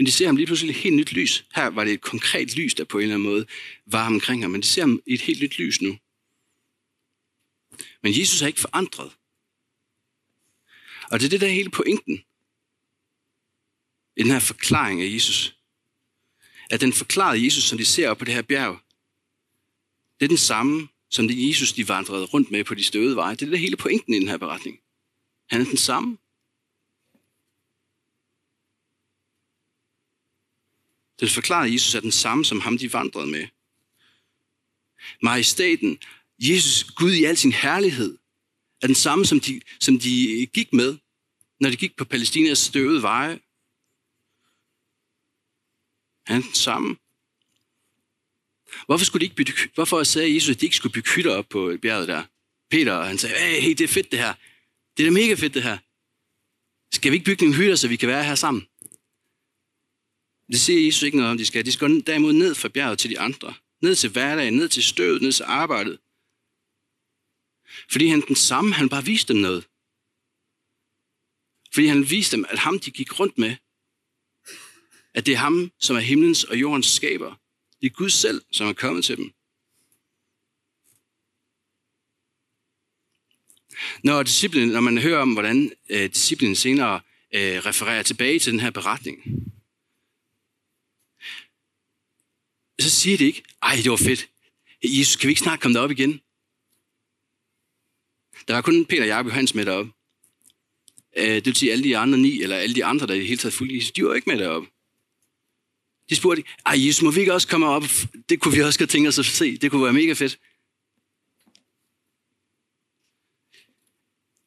Men 0.00 0.06
de 0.06 0.12
ser 0.12 0.26
ham 0.26 0.36
lige 0.36 0.46
pludselig 0.46 0.74
i 0.74 0.76
et 0.76 0.82
helt 0.82 0.96
nyt 0.96 1.12
lys. 1.12 1.44
Her 1.54 1.66
var 1.66 1.84
det 1.84 1.92
et 1.92 2.00
konkret 2.00 2.56
lys, 2.56 2.74
der 2.74 2.84
på 2.84 2.98
en 2.98 3.02
eller 3.02 3.14
anden 3.14 3.28
måde 3.30 3.46
var 3.86 4.06
omkring 4.06 4.42
ham, 4.42 4.50
men 4.50 4.60
de 4.60 4.66
ser 4.66 4.82
ham 4.82 5.02
i 5.06 5.14
et 5.14 5.20
helt 5.20 5.42
nyt 5.42 5.58
lys 5.58 5.80
nu. 5.82 5.98
Men 8.02 8.18
Jesus 8.18 8.42
er 8.42 8.46
ikke 8.46 8.60
forandret. 8.60 9.12
Og 11.10 11.20
det 11.20 11.26
er 11.26 11.30
det, 11.30 11.40
der 11.40 11.46
er 11.46 11.52
hele 11.52 11.70
pointen 11.70 12.24
i 14.16 14.22
den 14.22 14.30
her 14.30 14.38
forklaring 14.38 15.02
af 15.02 15.12
Jesus. 15.14 15.56
At 16.70 16.80
den 16.80 16.92
forklarede 16.92 17.44
Jesus, 17.44 17.64
som 17.64 17.78
de 17.78 17.84
ser 17.84 18.08
op 18.08 18.18
på 18.18 18.24
det 18.24 18.34
her 18.34 18.42
bjerg, 18.42 18.80
det 20.20 20.24
er 20.26 20.28
den 20.28 20.38
samme, 20.38 20.88
som 21.10 21.28
det 21.28 21.48
Jesus, 21.48 21.72
de 21.72 21.88
vandrede 21.88 22.24
rundt 22.24 22.50
med 22.50 22.64
på 22.64 22.74
de 22.74 22.84
støvede 22.84 23.16
veje. 23.16 23.34
Det 23.34 23.46
er 23.46 23.50
det 23.50 23.58
hele 23.58 23.76
pointen 23.76 24.14
i 24.14 24.18
den 24.18 24.28
her 24.28 24.36
beretning. 24.36 24.80
Han 25.50 25.60
er 25.60 25.64
den 25.64 25.76
samme. 25.76 26.18
Den 31.20 31.28
forklarede 31.28 31.72
Jesus 31.72 31.94
er 31.94 32.00
den 32.00 32.12
samme, 32.12 32.44
som 32.44 32.60
ham 32.60 32.78
de 32.78 32.92
vandrede 32.92 33.26
med. 33.26 33.46
Majestaten, 35.22 35.98
Jesus, 36.38 36.84
Gud 36.84 37.12
i 37.12 37.24
al 37.24 37.36
sin 37.36 37.52
herlighed, 37.52 38.18
er 38.82 38.86
den 38.86 38.96
samme, 38.96 39.26
som 39.26 39.40
de, 39.40 39.60
som 39.80 39.98
de 39.98 40.46
gik 40.46 40.72
med, 40.72 40.98
når 41.60 41.70
de 41.70 41.76
gik 41.76 41.96
på 41.96 42.04
Palæstinas 42.04 42.58
støvede 42.58 43.02
veje. 43.02 43.40
Han 46.26 46.36
er 46.36 46.42
den 46.42 46.54
samme. 46.54 46.96
Hvorfor, 48.86 49.04
skulle 49.04 49.20
de 49.20 49.24
ikke 49.24 49.36
bygge, 49.36 49.52
hvorfor 49.74 50.02
sagde 50.02 50.34
Jesus, 50.34 50.54
at 50.54 50.60
de 50.60 50.66
ikke 50.66 50.76
skulle 50.76 50.92
bygge 50.92 51.10
hytter 51.10 51.34
op 51.34 51.48
på 51.48 51.76
bjerget 51.82 52.08
der? 52.08 52.24
Peter, 52.70 53.02
han 53.02 53.18
sagde, 53.18 53.36
hey, 53.36 53.60
hey, 53.60 53.70
det 53.70 53.80
er 53.80 53.88
fedt 53.88 54.10
det 54.10 54.18
her. 54.18 54.34
Det 54.96 55.06
er 55.06 55.10
da 55.10 55.14
mega 55.14 55.34
fedt 55.34 55.54
det 55.54 55.62
her. 55.62 55.78
Skal 56.94 57.12
vi 57.12 57.16
ikke 57.16 57.24
bygge 57.24 57.44
nogle 57.44 57.56
hytter, 57.56 57.76
så 57.76 57.88
vi 57.88 57.96
kan 57.96 58.08
være 58.08 58.24
her 58.24 58.34
sammen? 58.34 58.66
Det 60.50 60.60
siger 60.60 60.86
Jesus 60.86 61.02
ikke 61.02 61.16
noget 61.16 61.30
om, 61.30 61.38
de 61.38 61.46
skal. 61.46 61.66
De 61.66 61.72
skal 61.72 62.00
derimod 62.06 62.32
ned 62.32 62.54
fra 62.54 62.68
bjerget 62.68 62.98
til 62.98 63.10
de 63.10 63.20
andre. 63.20 63.54
Ned 63.82 63.96
til 63.96 64.10
hverdagen, 64.10 64.54
ned 64.54 64.68
til 64.68 64.82
støvet, 64.82 65.22
ned 65.22 65.32
til 65.32 65.44
arbejdet. 65.48 65.98
Fordi 67.90 68.06
han 68.06 68.20
den 68.20 68.36
samme, 68.36 68.74
han 68.74 68.88
bare 68.88 69.04
viste 69.04 69.32
dem 69.32 69.40
noget. 69.40 69.66
Fordi 71.74 71.86
han 71.86 72.10
viste 72.10 72.36
dem, 72.36 72.44
at 72.48 72.58
ham 72.58 72.78
de 72.78 72.90
gik 72.90 73.20
rundt 73.20 73.38
med, 73.38 73.56
at 75.14 75.26
det 75.26 75.34
er 75.34 75.38
ham, 75.38 75.72
som 75.78 75.96
er 75.96 76.00
himlens 76.00 76.44
og 76.44 76.60
jordens 76.60 76.86
skaber. 76.86 77.34
Det 77.80 77.86
er 77.86 77.90
Gud 77.90 78.10
selv, 78.10 78.42
som 78.52 78.66
er 78.66 78.72
kommet 78.72 79.04
til 79.04 79.16
dem. 79.16 79.32
Når, 84.04 84.22
disciplen, 84.22 84.68
når 84.68 84.80
man 84.80 84.98
hører 84.98 85.18
om, 85.22 85.32
hvordan 85.32 85.72
øh, 85.90 86.10
disciplinen 86.10 86.56
senere 86.56 87.00
øh, 87.34 87.58
refererer 87.66 88.02
tilbage 88.02 88.38
til 88.38 88.52
den 88.52 88.60
her 88.60 88.70
beretning, 88.70 89.22
så 92.82 92.90
siger 92.90 93.16
de 93.18 93.24
ikke, 93.24 93.42
ej, 93.62 93.76
det 93.82 93.90
var 93.90 93.96
fedt. 93.96 94.28
Jesus, 94.84 95.16
kan 95.16 95.28
vi 95.28 95.30
ikke 95.30 95.40
snart 95.40 95.60
komme 95.60 95.74
derop 95.74 95.90
igen? 95.90 96.20
Der 98.48 98.54
var 98.54 98.60
kun 98.60 98.86
Peter, 98.86 99.04
Jakob 99.04 99.26
og 99.26 99.32
Hans 99.32 99.54
med 99.54 99.66
deroppe. 99.66 99.92
Øh, 101.16 101.34
det 101.34 101.46
vil 101.46 101.56
sige, 101.56 101.72
alle 101.72 101.84
de 101.84 101.98
andre 101.98 102.18
ni, 102.18 102.42
eller 102.42 102.56
alle 102.56 102.74
de 102.74 102.84
andre, 102.84 103.06
der 103.06 103.14
i 103.14 103.18
det 103.18 103.26
hele 103.26 103.38
taget 103.38 103.54
fulgte 103.54 103.76
Jesus, 103.76 103.90
de 103.90 104.04
var 104.04 104.14
ikke 104.14 104.30
med 104.30 104.38
deroppe. 104.38 104.68
De 106.10 106.16
spurgte, 106.16 106.44
ej 106.66 106.86
Jesus, 106.86 107.02
må 107.02 107.10
vi 107.10 107.20
ikke 107.20 107.34
også 107.34 107.48
komme 107.48 107.66
op? 107.66 107.84
Det 108.28 108.40
kunne 108.40 108.54
vi 108.54 108.62
også 108.62 108.78
godt 108.78 108.90
tænke 108.90 109.08
os 109.08 109.18
at 109.18 109.26
se. 109.26 109.56
Det 109.56 109.70
kunne 109.70 109.84
være 109.84 109.92
mega 109.92 110.12
fedt. 110.12 110.38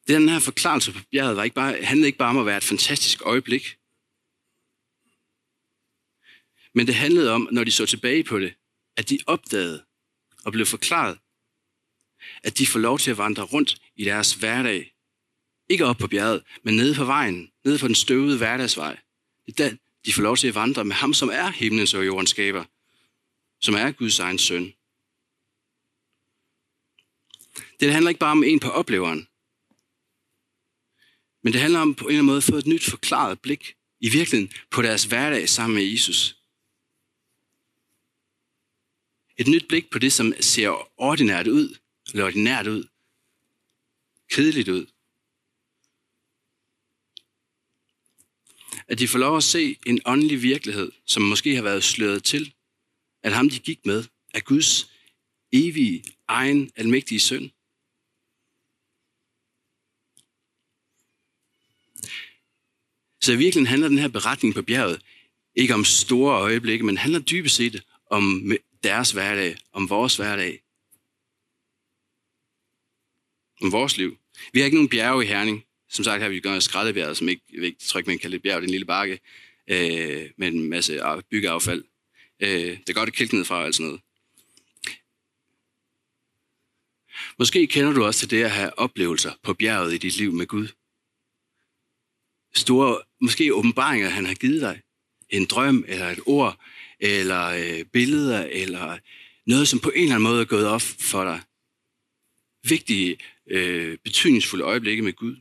Den 0.08 0.28
her 0.28 0.38
forklarelse 0.38 0.92
på 0.92 0.98
bjerget 1.10 1.36
var 1.36 1.44
ikke 1.44 1.54
bare, 1.54 1.82
handlede 1.82 2.06
ikke 2.06 2.18
bare 2.18 2.30
om 2.30 2.38
at 2.38 2.46
være 2.46 2.56
et 2.56 2.64
fantastisk 2.64 3.22
øjeblik. 3.24 3.76
Men 6.74 6.86
det 6.86 6.94
handlede 6.94 7.30
om, 7.30 7.48
når 7.52 7.64
de 7.64 7.70
så 7.70 7.86
tilbage 7.86 8.24
på 8.24 8.38
det, 8.38 8.54
at 8.96 9.10
de 9.10 9.18
opdagede 9.26 9.84
og 10.44 10.52
blev 10.52 10.66
forklaret, 10.66 11.18
at 12.42 12.58
de 12.58 12.66
får 12.66 12.78
lov 12.78 12.98
til 12.98 13.10
at 13.10 13.18
vandre 13.18 13.42
rundt 13.42 13.82
i 13.96 14.04
deres 14.04 14.34
hverdag. 14.34 14.94
Ikke 15.68 15.86
op 15.86 15.96
på 15.96 16.08
bjerget, 16.08 16.42
men 16.62 16.76
nede 16.76 16.94
på 16.94 17.04
vejen, 17.04 17.52
nede 17.64 17.78
på 17.78 17.86
den 17.86 17.94
støvede 17.94 18.38
hverdagsvej. 18.38 18.98
Det 19.46 19.60
er 19.60 19.76
de 20.04 20.12
får 20.12 20.22
lov 20.22 20.36
til 20.36 20.48
at 20.48 20.54
vandre 20.54 20.84
med 20.84 20.96
ham, 20.96 21.14
som 21.14 21.28
er 21.32 21.50
himlens 21.50 21.94
og 21.94 22.06
jordens 22.06 22.30
skaber, 22.30 22.64
som 23.60 23.74
er 23.74 23.90
Guds 23.90 24.18
egen 24.18 24.38
søn. 24.38 24.74
Det 27.80 27.92
handler 27.92 28.08
ikke 28.08 28.18
bare 28.18 28.30
om 28.30 28.44
en 28.44 28.60
på 28.60 28.70
opleveren, 28.70 29.28
men 31.42 31.52
det 31.52 31.60
handler 31.60 31.80
om 31.80 31.94
på 31.94 32.04
en 32.04 32.08
eller 32.08 32.18
anden 32.18 32.26
måde 32.26 32.36
at 32.36 32.44
få 32.44 32.56
et 32.56 32.66
nyt 32.66 32.90
forklaret 32.90 33.40
blik 33.40 33.74
i 34.00 34.08
virkeligheden 34.08 34.52
på 34.70 34.82
deres 34.82 35.04
hverdag 35.04 35.48
sammen 35.48 35.74
med 35.74 35.84
Jesus. 35.84 36.43
Et 39.36 39.46
nyt 39.46 39.68
blik 39.68 39.90
på 39.90 39.98
det, 39.98 40.12
som 40.12 40.32
ser 40.40 40.90
ordinært 41.00 41.46
ud, 41.46 41.78
eller 42.12 42.24
ordinært 42.24 42.66
ud, 42.66 42.84
kedeligt 44.30 44.68
ud. 44.68 44.86
At 48.88 48.98
de 48.98 49.08
får 49.08 49.18
lov 49.18 49.36
at 49.36 49.44
se 49.44 49.76
en 49.86 50.00
åndelig 50.04 50.42
virkelighed, 50.42 50.92
som 51.06 51.22
måske 51.22 51.54
har 51.54 51.62
været 51.62 51.84
sløret 51.84 52.24
til, 52.24 52.54
at 53.22 53.32
ham 53.32 53.50
de 53.50 53.58
gik 53.58 53.86
med, 53.86 54.04
er 54.34 54.40
Guds 54.40 54.90
evige, 55.52 56.04
egen, 56.28 56.70
almægtige 56.76 57.20
søn. 57.20 57.50
Så 63.20 63.32
i 63.32 63.36
virkeligheden 63.36 63.66
handler 63.66 63.88
den 63.88 63.98
her 63.98 64.08
beretning 64.08 64.54
på 64.54 64.62
bjerget 64.62 65.02
ikke 65.54 65.74
om 65.74 65.84
store 65.84 66.40
øjeblikke, 66.40 66.84
men 66.84 66.96
handler 66.96 67.20
dybest 67.20 67.56
set 67.56 67.82
om 68.10 68.52
deres 68.84 69.10
hverdag, 69.10 69.56
om 69.72 69.90
vores 69.90 70.16
hverdag. 70.16 70.62
Om 73.62 73.72
vores 73.72 73.96
liv. 73.96 74.18
Vi 74.52 74.60
har 74.60 74.64
ikke 74.64 74.76
nogen 74.76 74.88
bjerge 74.88 75.24
i 75.24 75.26
Herning. 75.26 75.64
Som 75.88 76.04
sagt 76.04 76.22
har 76.22 76.28
vi 76.28 76.40
gør 76.40 76.58
skraldebjerget, 76.58 77.16
som 77.16 77.28
ikke, 77.28 77.42
jeg 77.52 77.72
tror 77.78 77.98
ikke, 77.98 78.10
man 78.10 78.18
kalder 78.18 78.34
det 78.34 78.42
bjerg, 78.42 78.56
det 78.56 78.62
er 78.62 78.68
en 78.68 78.70
lille 78.70 78.86
bakke 78.86 79.20
øh, 79.66 80.30
med 80.36 80.48
en 80.48 80.68
masse 80.70 81.00
byggeaffald. 81.30 81.84
Øh, 82.40 82.48
det 82.50 82.88
er 82.88 82.92
godt 82.92 83.08
at 83.08 83.14
kælke 83.14 83.34
ned 83.34 83.44
fra 83.44 83.64
og 83.64 83.74
sådan 83.74 83.86
noget. 83.86 84.00
Måske 87.38 87.66
kender 87.66 87.92
du 87.92 88.04
også 88.04 88.20
til 88.20 88.30
det 88.30 88.44
at 88.44 88.50
have 88.50 88.78
oplevelser 88.78 89.32
på 89.42 89.54
bjerget 89.54 89.94
i 89.94 89.98
dit 89.98 90.16
liv 90.16 90.32
med 90.32 90.46
Gud 90.46 90.68
store, 92.54 92.98
måske 93.20 93.54
åbenbaringer, 93.54 94.08
han 94.08 94.26
har 94.26 94.34
givet 94.34 94.60
dig. 94.60 94.80
En 95.30 95.44
drøm, 95.44 95.84
eller 95.88 96.10
et 96.10 96.20
ord, 96.26 96.60
eller 97.04 97.46
øh, 97.46 97.84
billeder, 97.84 98.44
eller 98.44 98.98
noget, 99.46 99.68
som 99.68 99.80
på 99.80 99.90
en 99.90 100.02
eller 100.02 100.14
anden 100.14 100.28
måde 100.28 100.40
er 100.40 100.44
gået 100.44 100.66
op 100.66 100.82
for 100.82 101.24
dig. 101.24 101.40
Vigtige, 102.68 103.16
øh, 103.50 103.98
betydningsfulde 103.98 104.64
øjeblikke 104.64 105.02
med 105.02 105.12
Gud. 105.12 105.36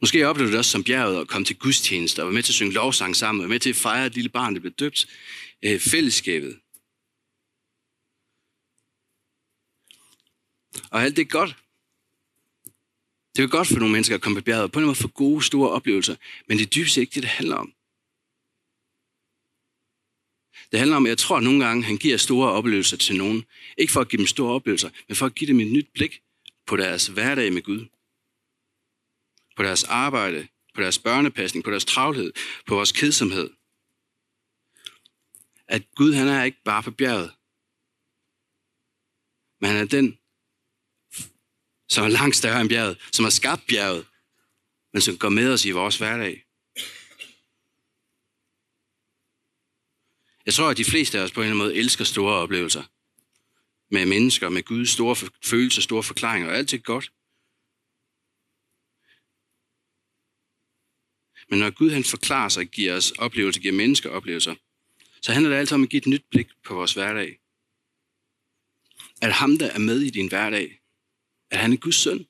Måske 0.00 0.28
oplevede 0.28 0.50
du 0.50 0.52
det 0.52 0.58
også 0.58 0.70
som 0.70 0.84
bjerget 0.84 1.20
at 1.20 1.28
komme 1.28 1.44
til 1.44 1.58
gudstjeneste 1.58 2.22
og 2.22 2.26
være 2.26 2.34
med 2.34 2.42
til 2.42 2.52
at 2.52 2.54
synge 2.54 2.72
lovsang 2.72 3.16
sammen, 3.16 3.40
og 3.40 3.44
være 3.44 3.54
med 3.54 3.60
til 3.60 3.70
at 3.70 3.76
fejre 3.76 4.06
et 4.06 4.14
lille 4.14 4.28
barn, 4.30 4.54
der 4.54 4.60
blev 4.60 4.72
døbt. 4.72 5.06
Øh, 5.62 5.80
fællesskabet. 5.80 6.60
Og 10.90 11.02
alt 11.02 11.16
det 11.16 11.22
er 11.22 11.26
godt. 11.26 11.56
Det 13.36 13.42
er 13.42 13.48
godt 13.48 13.68
for 13.68 13.78
nogle 13.78 13.92
mennesker 13.92 14.14
at 14.14 14.20
komme 14.20 14.40
på 14.40 14.44
bjerget, 14.44 14.64
og 14.64 14.72
på 14.72 14.78
en 14.78 14.84
måde 14.84 14.94
få 14.94 15.08
gode, 15.08 15.44
store 15.44 15.70
oplevelser. 15.70 16.16
Men 16.48 16.58
det 16.58 16.66
er 16.66 16.70
dybest 16.70 16.96
ikke 16.96 17.14
det, 17.14 17.22
det 17.22 17.30
handler 17.30 17.56
om. 17.56 17.75
Det 20.70 20.78
handler 20.78 20.96
om, 20.96 21.06
at 21.06 21.10
jeg 21.10 21.18
tror 21.18 21.36
at 21.36 21.42
nogle 21.42 21.64
gange, 21.64 21.84
han 21.84 21.96
giver 21.96 22.16
store 22.16 22.52
oplevelser 22.52 22.96
til 22.96 23.16
nogen. 23.16 23.44
Ikke 23.78 23.92
for 23.92 24.00
at 24.00 24.08
give 24.08 24.18
dem 24.18 24.26
store 24.26 24.54
oplevelser, 24.54 24.90
men 25.08 25.16
for 25.16 25.26
at 25.26 25.34
give 25.34 25.48
dem 25.48 25.60
et 25.60 25.72
nyt 25.72 25.88
blik 25.94 26.20
på 26.66 26.76
deres 26.76 27.06
hverdag 27.06 27.52
med 27.52 27.62
Gud. 27.62 27.86
På 29.56 29.62
deres 29.62 29.84
arbejde, 29.84 30.48
på 30.74 30.82
deres 30.82 30.98
børnepasning, 30.98 31.64
på 31.64 31.70
deres 31.70 31.84
travlhed, 31.84 32.32
på 32.66 32.74
vores 32.74 32.92
kedsomhed. 32.92 33.50
At 35.68 35.82
Gud, 35.94 36.12
han 36.12 36.28
er 36.28 36.44
ikke 36.44 36.62
bare 36.64 36.82
på 36.82 36.90
bjerget, 36.90 37.32
men 39.60 39.70
han 39.70 39.80
er 39.80 39.88
den, 39.88 40.18
som 41.88 42.04
er 42.04 42.08
langt 42.08 42.36
større 42.36 42.60
end 42.60 42.68
bjerget, 42.68 42.98
som 43.12 43.24
har 43.24 43.30
skabt 43.30 43.66
bjerget, 43.66 44.06
men 44.92 45.02
som 45.02 45.18
går 45.18 45.28
med 45.28 45.52
os 45.52 45.64
i 45.64 45.70
vores 45.70 45.98
hverdag. 45.98 46.45
Jeg 50.46 50.54
tror, 50.54 50.70
at 50.70 50.76
de 50.76 50.84
fleste 50.84 51.18
af 51.18 51.22
os 51.22 51.32
på 51.32 51.40
en 51.40 51.44
eller 51.44 51.54
anden 51.54 51.66
måde 51.66 51.76
elsker 51.76 52.04
store 52.04 52.34
oplevelser. 52.34 52.84
Med 53.90 54.06
mennesker, 54.06 54.48
med 54.48 54.62
Guds 54.62 54.90
store 54.90 55.16
følelser, 55.44 55.82
store 55.82 56.02
forklaringer, 56.02 56.48
og 56.48 56.56
alt 56.56 56.74
er 56.74 56.78
godt. 56.78 57.12
Men 61.50 61.58
når 61.58 61.70
Gud 61.70 61.90
han 61.90 62.04
forklarer 62.04 62.48
sig, 62.48 62.66
giver 62.66 62.96
os 62.96 63.10
oplevelser, 63.10 63.60
giver 63.60 63.74
mennesker 63.74 64.10
oplevelser, 64.10 64.54
så 65.22 65.32
handler 65.32 65.50
det 65.50 65.56
altid 65.56 65.74
om 65.74 65.82
at 65.82 65.88
give 65.88 65.98
et 65.98 66.06
nyt 66.06 66.24
blik 66.30 66.48
på 66.64 66.74
vores 66.74 66.94
hverdag. 66.94 67.40
At 69.22 69.32
ham, 69.32 69.58
der 69.58 69.66
er 69.66 69.78
med 69.78 70.00
i 70.00 70.10
din 70.10 70.28
hverdag, 70.28 70.80
at 71.50 71.58
han 71.58 71.72
er 71.72 71.76
Guds 71.76 71.96
søn. 71.96 72.26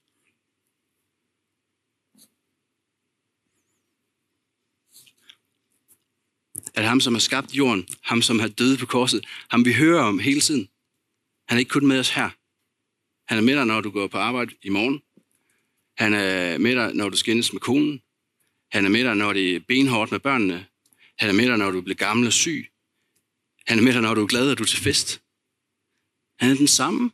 At 6.77 6.85
ham, 6.85 7.01
som 7.01 7.15
har 7.15 7.21
skabt 7.21 7.55
jorden, 7.55 7.89
ham, 8.03 8.23
som 8.23 8.39
har 8.39 8.49
døde 8.49 8.79
på 8.79 8.87
korset, 8.87 9.27
ham 9.51 9.65
vi 9.65 9.73
hører 9.73 10.03
om 10.03 10.19
hele 10.19 10.41
tiden, 10.41 10.69
han 11.49 11.57
er 11.57 11.59
ikke 11.59 11.69
kun 11.69 11.87
med 11.87 11.99
os 11.99 12.11
her. 12.11 12.31
Han 13.29 13.39
er 13.39 13.43
med 13.43 13.57
dig, 13.57 13.67
når 13.67 13.81
du 13.81 13.91
går 13.91 14.07
på 14.07 14.19
arbejde 14.19 14.55
i 14.63 14.69
morgen. 14.69 15.03
Han 15.99 16.15
er 16.15 16.59
med 16.59 16.77
dig, 16.77 16.95
når 16.95 17.09
du 17.09 17.17
skændes 17.17 17.53
med 17.53 17.61
konen. 17.61 18.03
Han 18.73 18.85
er 18.85 18.89
med 18.89 19.05
dig, 19.05 19.17
når 19.17 19.33
det 19.33 19.57
er 19.57 19.61
benhårdt 19.61 20.11
med 20.11 20.21
børnene. 20.21 20.67
Han 21.19 21.29
er 21.29 21.33
med 21.33 21.47
dig, 21.47 21.59
når 21.59 21.71
du 21.71 21.81
bliver 21.81 21.97
gammel 21.97 22.27
og 22.27 22.33
syg. 22.33 22.71
Han 23.67 23.79
er 23.79 23.83
med 23.83 23.93
dig, 23.93 24.03
når 24.03 24.15
du 24.15 24.23
er 24.23 24.27
glad, 24.27 24.51
og 24.51 24.59
du 24.59 24.63
er 24.63 24.67
til 24.67 24.83
fest. 24.83 25.23
Han 26.39 26.51
er 26.51 26.55
den 26.55 26.69
samme. 26.69 27.11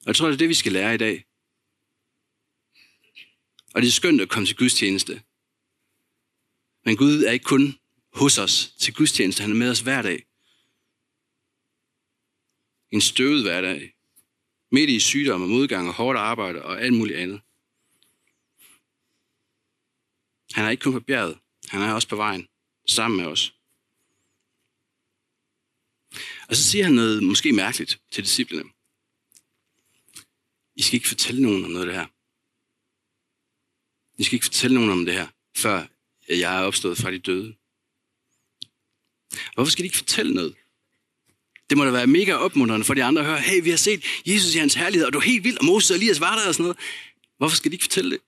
Og 0.00 0.06
jeg 0.06 0.16
tror, 0.16 0.26
det 0.26 0.34
er 0.34 0.38
det, 0.38 0.48
vi 0.48 0.54
skal 0.54 0.72
lære 0.72 0.94
i 0.94 0.98
dag. 0.98 1.24
Og 3.74 3.82
det 3.82 3.88
er 3.88 3.92
skønt 3.92 4.20
at 4.20 4.28
komme 4.28 4.46
til 4.46 4.56
gudstjeneste. 4.56 5.22
Men 6.88 6.96
Gud 6.96 7.22
er 7.22 7.32
ikke 7.32 7.44
kun 7.44 7.78
hos 8.12 8.38
os 8.38 8.74
til 8.78 8.94
gudstjeneste, 8.94 9.42
han 9.42 9.50
er 9.50 9.56
med 9.56 9.70
os 9.70 9.80
hver 9.80 10.02
dag. 10.02 10.26
En 12.90 13.00
støvet 13.00 13.42
hverdag. 13.42 13.94
Midt 14.72 14.90
i 14.90 15.00
sygdom 15.00 15.42
og 15.42 15.48
modgang 15.48 15.88
og 15.88 15.94
hårdt 15.94 16.18
arbejde 16.18 16.62
og 16.62 16.82
alt 16.82 16.94
muligt 16.94 17.18
andet. 17.18 17.40
Han 20.52 20.64
er 20.64 20.70
ikke 20.70 20.82
kun 20.82 20.92
på 20.92 21.00
bjerget, 21.00 21.38
han 21.68 21.82
er 21.82 21.92
også 21.92 22.08
på 22.08 22.16
vejen, 22.16 22.48
sammen 22.86 23.20
med 23.20 23.26
os. 23.26 23.54
Og 26.48 26.56
så 26.56 26.62
siger 26.70 26.84
han 26.84 26.94
noget 26.94 27.22
måske 27.22 27.52
mærkeligt 27.52 28.00
til 28.10 28.24
disciplene. 28.24 28.70
I 30.76 30.82
skal 30.82 30.94
ikke 30.94 31.08
fortælle 31.08 31.42
nogen 31.42 31.64
om 31.64 31.70
noget 31.70 31.86
af 31.86 31.92
det 31.92 32.00
her. 32.00 32.08
I 34.18 34.24
skal 34.24 34.36
ikke 34.36 34.46
fortælle 34.46 34.74
nogen 34.74 34.90
om 34.90 35.04
det 35.04 35.14
her, 35.14 35.28
før 35.56 35.97
jeg 36.28 36.58
er 36.58 36.62
opstået 36.62 36.98
fra 36.98 37.10
de 37.10 37.18
døde. 37.18 37.54
Hvorfor 39.54 39.70
skal 39.70 39.82
de 39.82 39.86
ikke 39.86 39.96
fortælle 39.96 40.34
noget? 40.34 40.54
Det 41.70 41.78
må 41.78 41.84
da 41.84 41.90
være 41.90 42.06
mega 42.06 42.32
opmuntrende 42.32 42.84
for 42.84 42.94
de 42.94 43.04
andre 43.04 43.22
at 43.22 43.28
høre, 43.28 43.40
hey, 43.40 43.62
vi 43.62 43.70
har 43.70 43.76
set 43.76 44.04
Jesus 44.26 44.54
i 44.54 44.58
hans 44.58 44.74
herlighed, 44.74 45.06
og 45.06 45.12
du 45.12 45.18
er 45.18 45.22
helt 45.22 45.44
vild, 45.44 45.58
og 45.58 45.64
Moses 45.64 45.90
og 45.90 45.96
Elias 45.96 46.20
var 46.20 46.36
der 46.38 46.48
og 46.48 46.54
sådan 46.54 46.62
noget. 46.62 46.78
Hvorfor 47.38 47.56
skal 47.56 47.70
de 47.70 47.74
ikke 47.74 47.84
fortælle 47.84 48.10
det? 48.10 48.20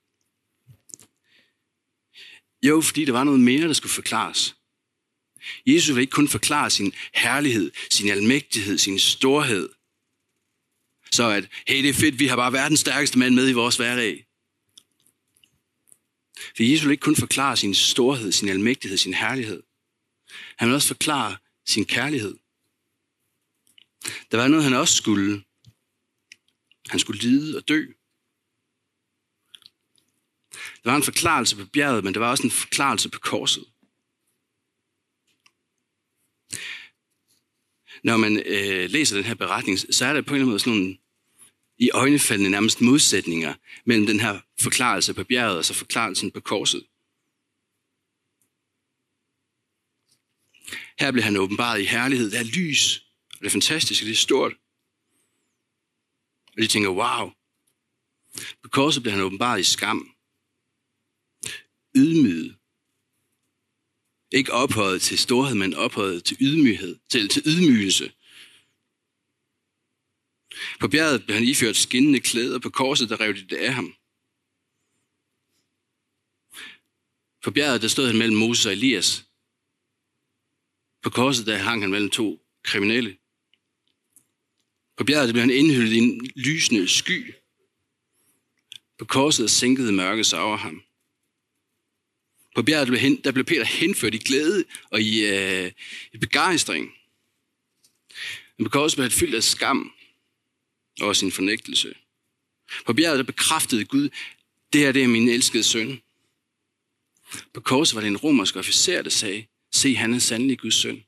Jo, 2.62 2.80
fordi 2.80 3.04
der 3.04 3.12
var 3.12 3.24
noget 3.24 3.40
mere, 3.40 3.68
der 3.68 3.72
skulle 3.72 3.92
forklares. 3.92 4.56
Jesus 5.66 5.94
vil 5.94 6.00
ikke 6.00 6.10
kun 6.10 6.28
forklare 6.28 6.70
sin 6.70 6.92
herlighed, 7.14 7.70
sin 7.90 8.10
almægtighed, 8.10 8.78
sin 8.78 8.98
storhed. 8.98 9.68
Så 11.12 11.28
at, 11.28 11.48
hey, 11.66 11.82
det 11.82 11.88
er 11.88 11.94
fedt, 11.94 12.18
vi 12.18 12.26
har 12.26 12.36
bare 12.36 12.52
verdens 12.52 12.80
stærkeste 12.80 13.18
mand 13.18 13.34
med 13.34 13.48
i 13.48 13.52
vores 13.52 13.76
hverdag. 13.76 14.26
For 16.56 16.62
Jesus 16.62 16.84
vil 16.84 16.92
ikke 16.92 17.02
kun 17.02 17.16
forklare 17.16 17.56
sin 17.56 17.74
storhed, 17.74 18.32
sin 18.32 18.48
almægtighed, 18.48 18.98
sin 18.98 19.14
herlighed. 19.14 19.62
Han 20.56 20.68
vil 20.68 20.74
også 20.74 20.88
forklare 20.88 21.36
sin 21.66 21.84
kærlighed. 21.84 22.36
Der 24.30 24.36
var 24.36 24.48
noget, 24.48 24.64
han 24.64 24.74
også 24.74 24.94
skulle. 24.94 25.44
Han 26.88 27.00
skulle 27.00 27.20
lide 27.20 27.56
og 27.56 27.68
dø. 27.68 27.86
Der 30.84 30.90
var 30.90 30.96
en 30.96 31.02
forklarelse 31.02 31.56
på 31.56 31.66
bjerget, 31.66 32.04
men 32.04 32.14
der 32.14 32.20
var 32.20 32.30
også 32.30 32.42
en 32.42 32.50
forklarelse 32.50 33.08
på 33.08 33.18
korset. 33.18 33.64
Når 38.04 38.16
man 38.16 38.42
øh, 38.46 38.90
læser 38.90 39.16
den 39.16 39.24
her 39.24 39.34
beretning, 39.34 39.78
så 39.78 40.06
er 40.06 40.12
der 40.12 40.22
på 40.22 40.34
en 40.34 40.34
eller 40.34 40.34
anden 40.34 40.50
måde 40.50 40.60
sådan 40.60 40.78
nogle 40.78 40.98
i 41.80 41.90
øjnefaldende 41.90 42.50
nærmest 42.50 42.80
modsætninger 42.80 43.54
mellem 43.84 44.06
den 44.06 44.20
her 44.20 44.40
forklarelse 44.58 45.14
på 45.14 45.24
bjerget 45.24 45.58
og 45.58 45.64
så 45.64 45.74
forklarelsen 45.74 46.30
på 46.30 46.40
korset. 46.40 46.86
Her 50.98 51.10
blev 51.12 51.24
han 51.24 51.36
åbenbaret 51.36 51.80
i 51.80 51.84
herlighed. 51.84 52.30
Der 52.30 52.38
er 52.38 52.44
lys, 52.44 52.98
og 53.32 53.38
det 53.38 53.46
er 53.46 53.50
fantastisk, 53.50 54.02
og 54.02 54.06
det 54.06 54.12
er 54.12 54.16
stort. 54.16 54.52
Og 56.56 56.62
de 56.62 56.66
tænker, 56.66 56.90
wow. 56.90 57.30
På 58.62 58.68
korset 58.68 59.02
blev 59.02 59.12
han 59.12 59.22
åbenbaret 59.22 59.60
i 59.60 59.64
skam. 59.64 60.14
Ydmyget. 61.96 62.56
Ikke 64.32 64.52
ophøjet 64.52 65.02
til 65.02 65.18
storhed, 65.18 65.54
men 65.54 65.74
ophøjet 65.74 66.24
til 66.24 66.36
ydmyghed, 66.40 66.98
til, 67.08 67.28
til 67.28 67.42
ydmygelse. 67.46 68.12
På 70.80 70.88
bjerget 70.88 71.24
blev 71.24 71.34
han 71.34 71.44
iført 71.46 71.76
skinnende 71.76 72.20
klæder, 72.20 72.58
på 72.58 72.70
korset 72.70 73.08
der 73.08 73.20
rev 73.20 73.34
de 73.34 73.46
det 73.46 73.56
af 73.56 73.74
ham. 73.74 73.94
På 77.42 77.50
bjerget 77.50 77.82
der 77.82 77.88
stod 77.88 78.06
han 78.06 78.18
mellem 78.18 78.36
Moses 78.36 78.66
og 78.66 78.72
Elias. 78.72 79.24
På 81.02 81.10
korset 81.10 81.46
der 81.46 81.56
hang 81.56 81.82
han 81.82 81.90
mellem 81.90 82.10
to 82.10 82.40
kriminelle. 82.62 83.16
På 84.96 85.04
bjerget 85.04 85.28
der 85.28 85.32
blev 85.32 85.40
han 85.40 85.50
indhyllet 85.50 85.92
i 85.92 85.98
en 85.98 86.30
lysende 86.36 86.88
sky. 86.88 87.34
På 88.98 89.04
korset 89.04 89.50
sænkede 89.50 89.92
mørke 89.92 90.24
sig 90.24 90.40
over 90.40 90.56
ham. 90.56 90.82
På 92.54 92.62
bjerget 92.62 92.86
der 92.86 92.90
blev, 92.90 93.00
hen, 93.00 93.20
der 93.24 93.32
blev 93.32 93.44
Peter 93.44 93.64
henført 93.64 94.14
i 94.14 94.18
glæde 94.18 94.64
og 94.90 95.00
i, 95.00 95.26
øh, 95.26 95.72
i 96.12 96.18
begejstring. 96.18 96.92
Men 98.56 98.64
på 98.64 98.70
korset 98.70 98.96
blev 98.96 99.04
han 99.04 99.10
fyldt 99.10 99.34
af 99.34 99.42
skam 99.42 99.92
og 101.00 101.16
sin 101.16 101.32
fornægtelse. 101.32 101.94
På 102.86 102.92
bjerget 102.92 103.18
der 103.18 103.24
bekræftede 103.24 103.84
Gud, 103.84 104.08
det 104.72 104.80
her 104.80 104.92
det 104.92 105.04
er 105.04 105.08
min 105.08 105.28
elskede 105.28 105.62
søn. 105.62 106.00
På 107.52 107.60
korset 107.60 107.94
var 107.94 108.00
det 108.00 108.08
en 108.08 108.16
romersk 108.16 108.56
officer, 108.56 109.02
der 109.02 109.10
sagde, 109.10 109.46
se 109.72 109.96
han 109.96 110.14
er 110.14 110.18
sandelig 110.18 110.58
Guds 110.58 110.74
søn. 110.74 111.04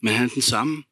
Men 0.00 0.14
han 0.14 0.24
er 0.24 0.34
den 0.34 0.42
samme. 0.42 0.84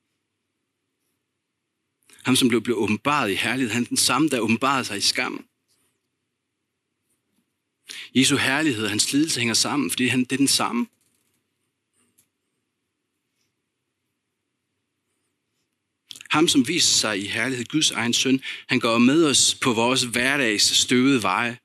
Ham, 2.22 2.37
som 2.37 2.48
blev, 2.48 2.62
blev 2.62 2.77
åbenbaret 2.77 3.31
i 3.31 3.35
herlighed, 3.35 3.72
han 3.72 3.83
er 3.83 3.87
den 3.87 3.96
samme, 3.96 4.29
der 4.29 4.40
åbenbarede 4.40 4.85
sig 4.85 4.98
i 4.98 5.00
skam. 5.00 5.46
Jesu 8.14 8.37
herlighed 8.37 8.85
og 8.85 8.90
hans 8.90 9.12
lidelse 9.12 9.40
hænger 9.40 9.55
sammen, 9.55 9.90
fordi 9.90 10.07
han, 10.07 10.20
det 10.20 10.33
er 10.33 10.37
den 10.37 10.48
samme. 10.48 10.87
Ham, 16.35 16.49
som 16.49 16.68
viser 16.68 16.94
sig 16.94 17.23
i 17.23 17.27
herlighed, 17.27 17.64
Guds 17.64 17.90
egen 17.90 18.12
søn, 18.12 18.42
han 18.68 18.81
går 18.81 18.99
med 18.99 19.25
os 19.27 19.55
på 19.55 19.73
vores 19.73 20.03
hverdags 20.03 20.77
støvede 20.77 21.23
veje. 21.23 21.59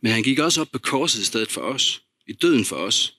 Men 0.00 0.12
han 0.12 0.22
gik 0.22 0.38
også 0.38 0.60
op 0.60 0.68
på 0.72 0.78
korset 0.78 1.20
i 1.20 1.24
stedet 1.24 1.50
for 1.50 1.60
os, 1.60 2.02
i 2.26 2.32
døden 2.32 2.64
for 2.64 2.76
os. 2.76 3.16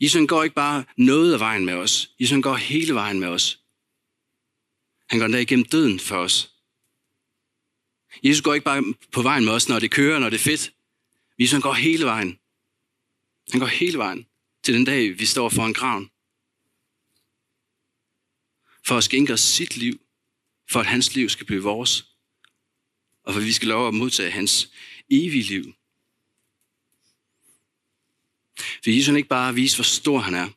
Jesus 0.00 0.28
går 0.28 0.42
ikke 0.42 0.54
bare 0.54 0.84
noget 0.96 1.32
af 1.32 1.40
vejen 1.40 1.64
med 1.64 1.74
os. 1.74 2.10
Jesus 2.20 2.42
går 2.42 2.54
hele 2.54 2.94
vejen 2.94 3.20
med 3.20 3.28
os. 3.28 3.60
Han 5.08 5.18
går 5.18 5.26
endda 5.26 5.38
igennem 5.38 5.64
døden 5.64 6.00
for 6.00 6.16
os. 6.16 6.50
Jesus 8.24 8.42
går 8.42 8.54
ikke 8.54 8.64
bare 8.64 8.94
på 9.12 9.22
vejen 9.22 9.44
med 9.44 9.52
os, 9.52 9.68
når 9.68 9.78
det 9.78 9.90
kører, 9.90 10.18
når 10.18 10.30
det 10.30 10.36
er 10.36 10.44
fedt. 10.44 10.72
Jesus 11.38 11.62
går 11.62 11.72
hele 11.72 12.04
vejen. 12.04 12.38
Han 13.50 13.60
går 13.60 13.66
hele 13.66 13.98
vejen 13.98 14.26
til 14.62 14.74
den 14.74 14.84
dag, 14.84 15.18
vi 15.18 15.26
står 15.26 15.48
foran 15.48 15.72
graven 15.72 16.10
for 18.90 18.96
at 18.96 19.04
skænke 19.04 19.32
os 19.32 19.40
sit 19.40 19.76
liv, 19.76 20.00
for 20.70 20.80
at 20.80 20.86
hans 20.86 21.14
liv 21.14 21.28
skal 21.28 21.46
blive 21.46 21.62
vores, 21.62 22.16
og 23.24 23.32
for 23.32 23.40
at 23.40 23.46
vi 23.46 23.52
skal 23.52 23.68
lov 23.68 23.88
at 23.88 23.94
modtage 23.94 24.30
hans 24.30 24.72
evige 25.10 25.42
liv. 25.42 25.64
For 28.84 28.90
Jesus 28.90 29.16
ikke 29.16 29.28
bare 29.28 29.54
vise, 29.54 29.76
hvor 29.76 29.82
stor 29.82 30.18
han 30.18 30.34
er, 30.34 30.48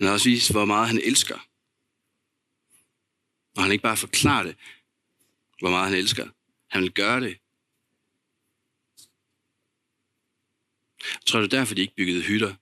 men 0.00 0.12
også 0.12 0.28
vise, 0.28 0.52
hvor 0.52 0.64
meget 0.64 0.88
han 0.88 1.00
elsker. 1.04 1.38
Og 3.56 3.62
han 3.62 3.72
ikke 3.72 3.82
bare 3.82 3.96
forklarer 3.96 4.42
det, 4.42 4.56
hvor 5.58 5.70
meget 5.70 5.90
han 5.90 5.98
elsker. 5.98 6.28
Han 6.70 6.82
vil 6.82 6.92
gøre 6.92 7.20
det. 7.20 7.38
Jeg 11.14 11.26
tror, 11.26 11.40
det 11.40 11.52
er 11.52 11.58
derfor, 11.58 11.74
de 11.74 11.80
ikke 11.80 11.96
byggede 11.96 12.22
hytter. 12.22 12.54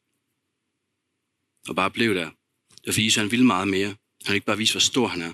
Og 1.69 1.77
bare 1.77 1.91
blev 1.91 2.15
der. 2.15 2.31
Det 2.71 2.87
var 2.87 2.93
fordi 2.93 3.05
Jesus, 3.05 3.17
han 3.17 3.31
ville 3.31 3.47
meget 3.47 3.69
mere. 3.69 3.97
Han 4.29 4.33
vil 4.33 4.37
ikke 4.37 4.47
bare 4.47 4.57
vise, 4.57 4.73
hvor 4.73 4.81
stor 4.81 5.07
han 5.07 5.23
er. 5.23 5.33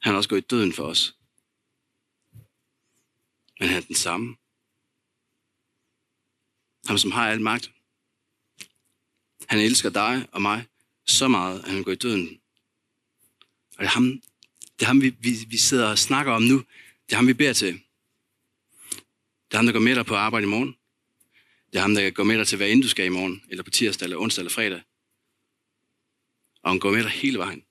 Han 0.00 0.12
har 0.12 0.16
også 0.16 0.28
gået 0.28 0.40
i 0.40 0.46
døden 0.50 0.72
for 0.72 0.84
os. 0.84 1.16
Men 3.60 3.68
han 3.68 3.76
er 3.76 3.86
den 3.86 3.94
samme. 3.94 4.36
Ham, 6.86 6.98
som 6.98 7.12
har 7.12 7.30
al 7.30 7.40
magt. 7.40 7.70
Han 9.48 9.58
elsker 9.58 9.90
dig 9.90 10.28
og 10.32 10.42
mig 10.42 10.66
så 11.06 11.28
meget, 11.28 11.62
at 11.62 11.70
han 11.70 11.82
går 11.82 11.92
i 11.92 11.96
døden. 11.96 12.40
Og 13.76 13.78
det 13.78 13.84
er 13.84 13.88
ham, 13.88 14.22
det 14.78 14.82
er 14.82 14.86
ham 14.86 15.02
vi, 15.02 15.08
vi, 15.20 15.30
vi 15.48 15.56
sidder 15.56 15.90
og 15.90 15.98
snakker 15.98 16.32
om 16.32 16.42
nu. 16.42 16.56
Det 17.06 17.12
er 17.12 17.16
ham, 17.16 17.26
vi 17.26 17.34
beder 17.34 17.52
til. 17.52 17.72
Det 19.48 19.52
er 19.52 19.56
ham, 19.56 19.66
der 19.66 19.72
går 19.72 19.80
med 19.80 19.94
dig 19.94 20.06
på 20.06 20.16
arbejde 20.16 20.46
i 20.46 20.50
morgen. 20.50 20.76
Det 21.72 21.78
er 21.78 21.82
ham, 21.82 21.94
der 21.94 22.10
går 22.10 22.24
med 22.24 22.38
dig 22.38 22.46
til, 22.46 22.56
hvad 22.56 22.68
end 22.68 22.82
du 22.82 22.88
skal 22.88 23.06
i 23.06 23.08
morgen, 23.08 23.42
eller 23.48 23.64
på 23.64 23.70
tirsdag, 23.70 24.04
eller 24.06 24.16
onsdag, 24.16 24.42
eller 24.42 24.52
fredag. 24.52 24.82
Og 26.62 26.70
han 26.70 26.78
går 26.78 26.90
med 26.90 27.02
dig 27.02 27.10
hele 27.10 27.38
vejen. 27.38 27.64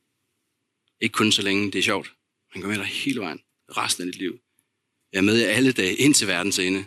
Ikke 1.02 1.14
kun 1.14 1.32
så 1.32 1.42
længe 1.42 1.72
det 1.72 1.80
er 1.80 1.84
sjovt. 1.84 2.14
Han 2.52 2.62
går 2.62 2.70
med 2.70 2.78
dig 2.78 2.86
hele 2.86 3.20
vejen. 3.20 3.42
Resten 3.70 4.08
af 4.08 4.12
dit 4.12 4.22
liv. 4.22 4.40
Jeg 5.14 5.18
er 5.18 5.22
med 5.22 5.38
jer 5.38 5.50
alle 5.50 5.72
dage 5.72 5.96
ind 5.96 6.14
til 6.14 6.28
verdens 6.28 6.60
ende. 6.60 6.86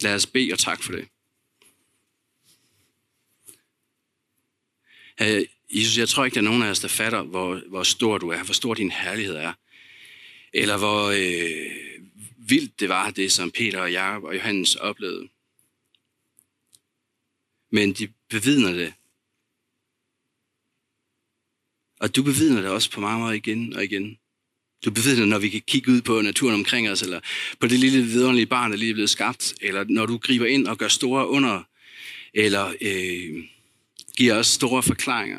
Lad 0.00 0.14
os 0.14 0.26
bede 0.26 0.52
og 0.52 0.58
tak 0.58 0.82
for 0.82 0.92
det. 0.92 1.08
Hey, 5.18 5.46
Jesus, 5.70 5.98
jeg 5.98 6.08
tror 6.08 6.24
ikke, 6.24 6.34
der 6.34 6.40
er 6.40 6.44
nogen 6.44 6.62
af 6.62 6.70
os, 6.70 6.80
der 6.80 6.88
fatter, 6.88 7.22
hvor, 7.22 7.62
hvor 7.68 7.82
stor 7.82 8.18
du 8.18 8.28
er, 8.28 8.42
hvor 8.42 8.54
stor 8.54 8.74
din 8.74 8.90
herlighed 8.90 9.34
er. 9.36 9.52
Eller 10.52 10.78
hvor 10.78 11.06
øh, 11.06 11.88
vildt 12.36 12.80
det 12.80 12.88
var, 12.88 13.10
det 13.10 13.32
som 13.32 13.50
Peter 13.50 13.80
og 13.80 13.92
Jakob 13.92 14.24
og 14.24 14.34
Johannes 14.34 14.76
oplevede. 14.76 15.28
Men 17.70 17.92
de 17.92 18.12
bevidner 18.28 18.72
det 18.72 18.94
og 22.00 22.16
du 22.16 22.22
bevidner 22.22 22.60
det 22.60 22.70
også 22.70 22.90
på 22.90 23.00
mange 23.00 23.20
måder 23.20 23.32
igen 23.32 23.76
og 23.76 23.84
igen. 23.84 24.18
Du 24.84 24.90
bevidner 24.90 25.20
det, 25.20 25.28
når 25.28 25.38
vi 25.38 25.48
kan 25.48 25.62
kigge 25.66 25.92
ud 25.92 26.02
på 26.02 26.20
naturen 26.20 26.54
omkring 26.54 26.90
os, 26.90 27.02
eller 27.02 27.20
på 27.60 27.66
det 27.66 27.78
lille 27.78 28.02
vidunderlige 28.02 28.46
barn, 28.46 28.70
der 28.70 28.76
lige 28.76 28.90
er 28.90 28.94
blevet 28.94 29.10
skabt, 29.10 29.54
eller 29.60 29.84
når 29.88 30.06
du 30.06 30.18
griber 30.18 30.46
ind 30.46 30.66
og 30.66 30.78
gør 30.78 30.88
store 30.88 31.28
under, 31.28 31.62
eller 32.34 32.74
øh, 32.80 33.44
giver 34.16 34.34
os 34.34 34.46
store 34.46 34.82
forklaringer. 34.82 35.38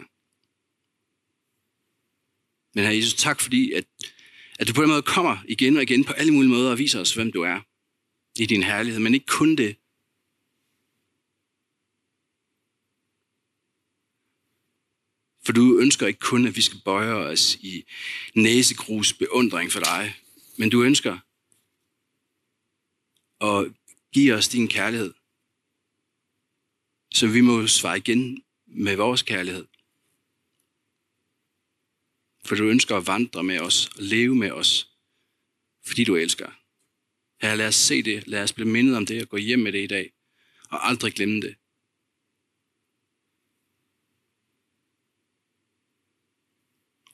Men 2.75 2.85
her 2.85 2.91
Jesus, 2.91 3.13
tak 3.13 3.41
fordi, 3.41 3.71
at, 3.71 3.83
at 4.59 4.67
du 4.67 4.73
på 4.73 4.81
den 4.81 4.89
måde 4.89 5.01
kommer 5.01 5.37
igen 5.47 5.77
og 5.77 5.83
igen 5.83 6.03
på 6.03 6.13
alle 6.13 6.33
mulige 6.33 6.49
måder 6.49 6.71
og 6.71 6.77
viser 6.77 6.99
os, 6.99 7.13
hvem 7.13 7.31
du 7.31 7.41
er 7.41 7.59
i 8.39 8.45
din 8.45 8.63
herlighed, 8.63 8.99
men 8.99 9.13
ikke 9.13 9.25
kun 9.25 9.55
det. 9.55 9.75
For 15.49 15.53
du 15.53 15.79
ønsker 15.79 16.07
ikke 16.07 16.19
kun, 16.19 16.47
at 16.47 16.55
vi 16.55 16.61
skal 16.61 16.81
bøje 16.85 17.13
os 17.13 17.55
i 17.55 17.83
næsegrus 18.35 19.13
beundring 19.13 19.71
for 19.71 19.79
dig, 19.79 20.15
men 20.57 20.69
du 20.69 20.83
ønsker 20.83 21.19
at 23.41 23.73
give 24.13 24.33
os 24.33 24.47
din 24.47 24.67
kærlighed, 24.67 25.13
så 27.13 27.27
vi 27.27 27.41
må 27.41 27.67
svare 27.67 27.97
igen 27.97 28.43
med 28.67 28.95
vores 28.95 29.21
kærlighed. 29.21 29.67
For 32.45 32.55
du 32.55 32.63
ønsker 32.63 32.97
at 32.97 33.07
vandre 33.07 33.43
med 33.43 33.59
os 33.59 33.87
og 33.87 34.03
leve 34.03 34.35
med 34.35 34.51
os, 34.51 34.89
fordi 35.85 36.03
du 36.03 36.15
elsker. 36.15 36.51
Her, 37.41 37.55
lad 37.55 37.67
os 37.67 37.75
se 37.75 38.03
det. 38.03 38.27
Lad 38.27 38.43
os 38.43 38.53
blive 38.53 38.69
mindet 38.69 38.97
om 38.97 39.05
det 39.05 39.21
og 39.21 39.29
gå 39.29 39.37
hjem 39.37 39.59
med 39.59 39.71
det 39.71 39.83
i 39.83 39.87
dag. 39.87 40.11
Og 40.69 40.87
aldrig 40.87 41.13
glemme 41.13 41.41
det. 41.41 41.55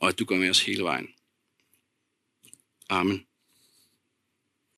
Og 0.06 0.10
at 0.10 0.20
du 0.20 0.26
går 0.26 0.36
med 0.36 0.50
os 0.50 0.66
hele 0.66 0.84
vejen. 0.84 1.08
Amen. 2.90 3.26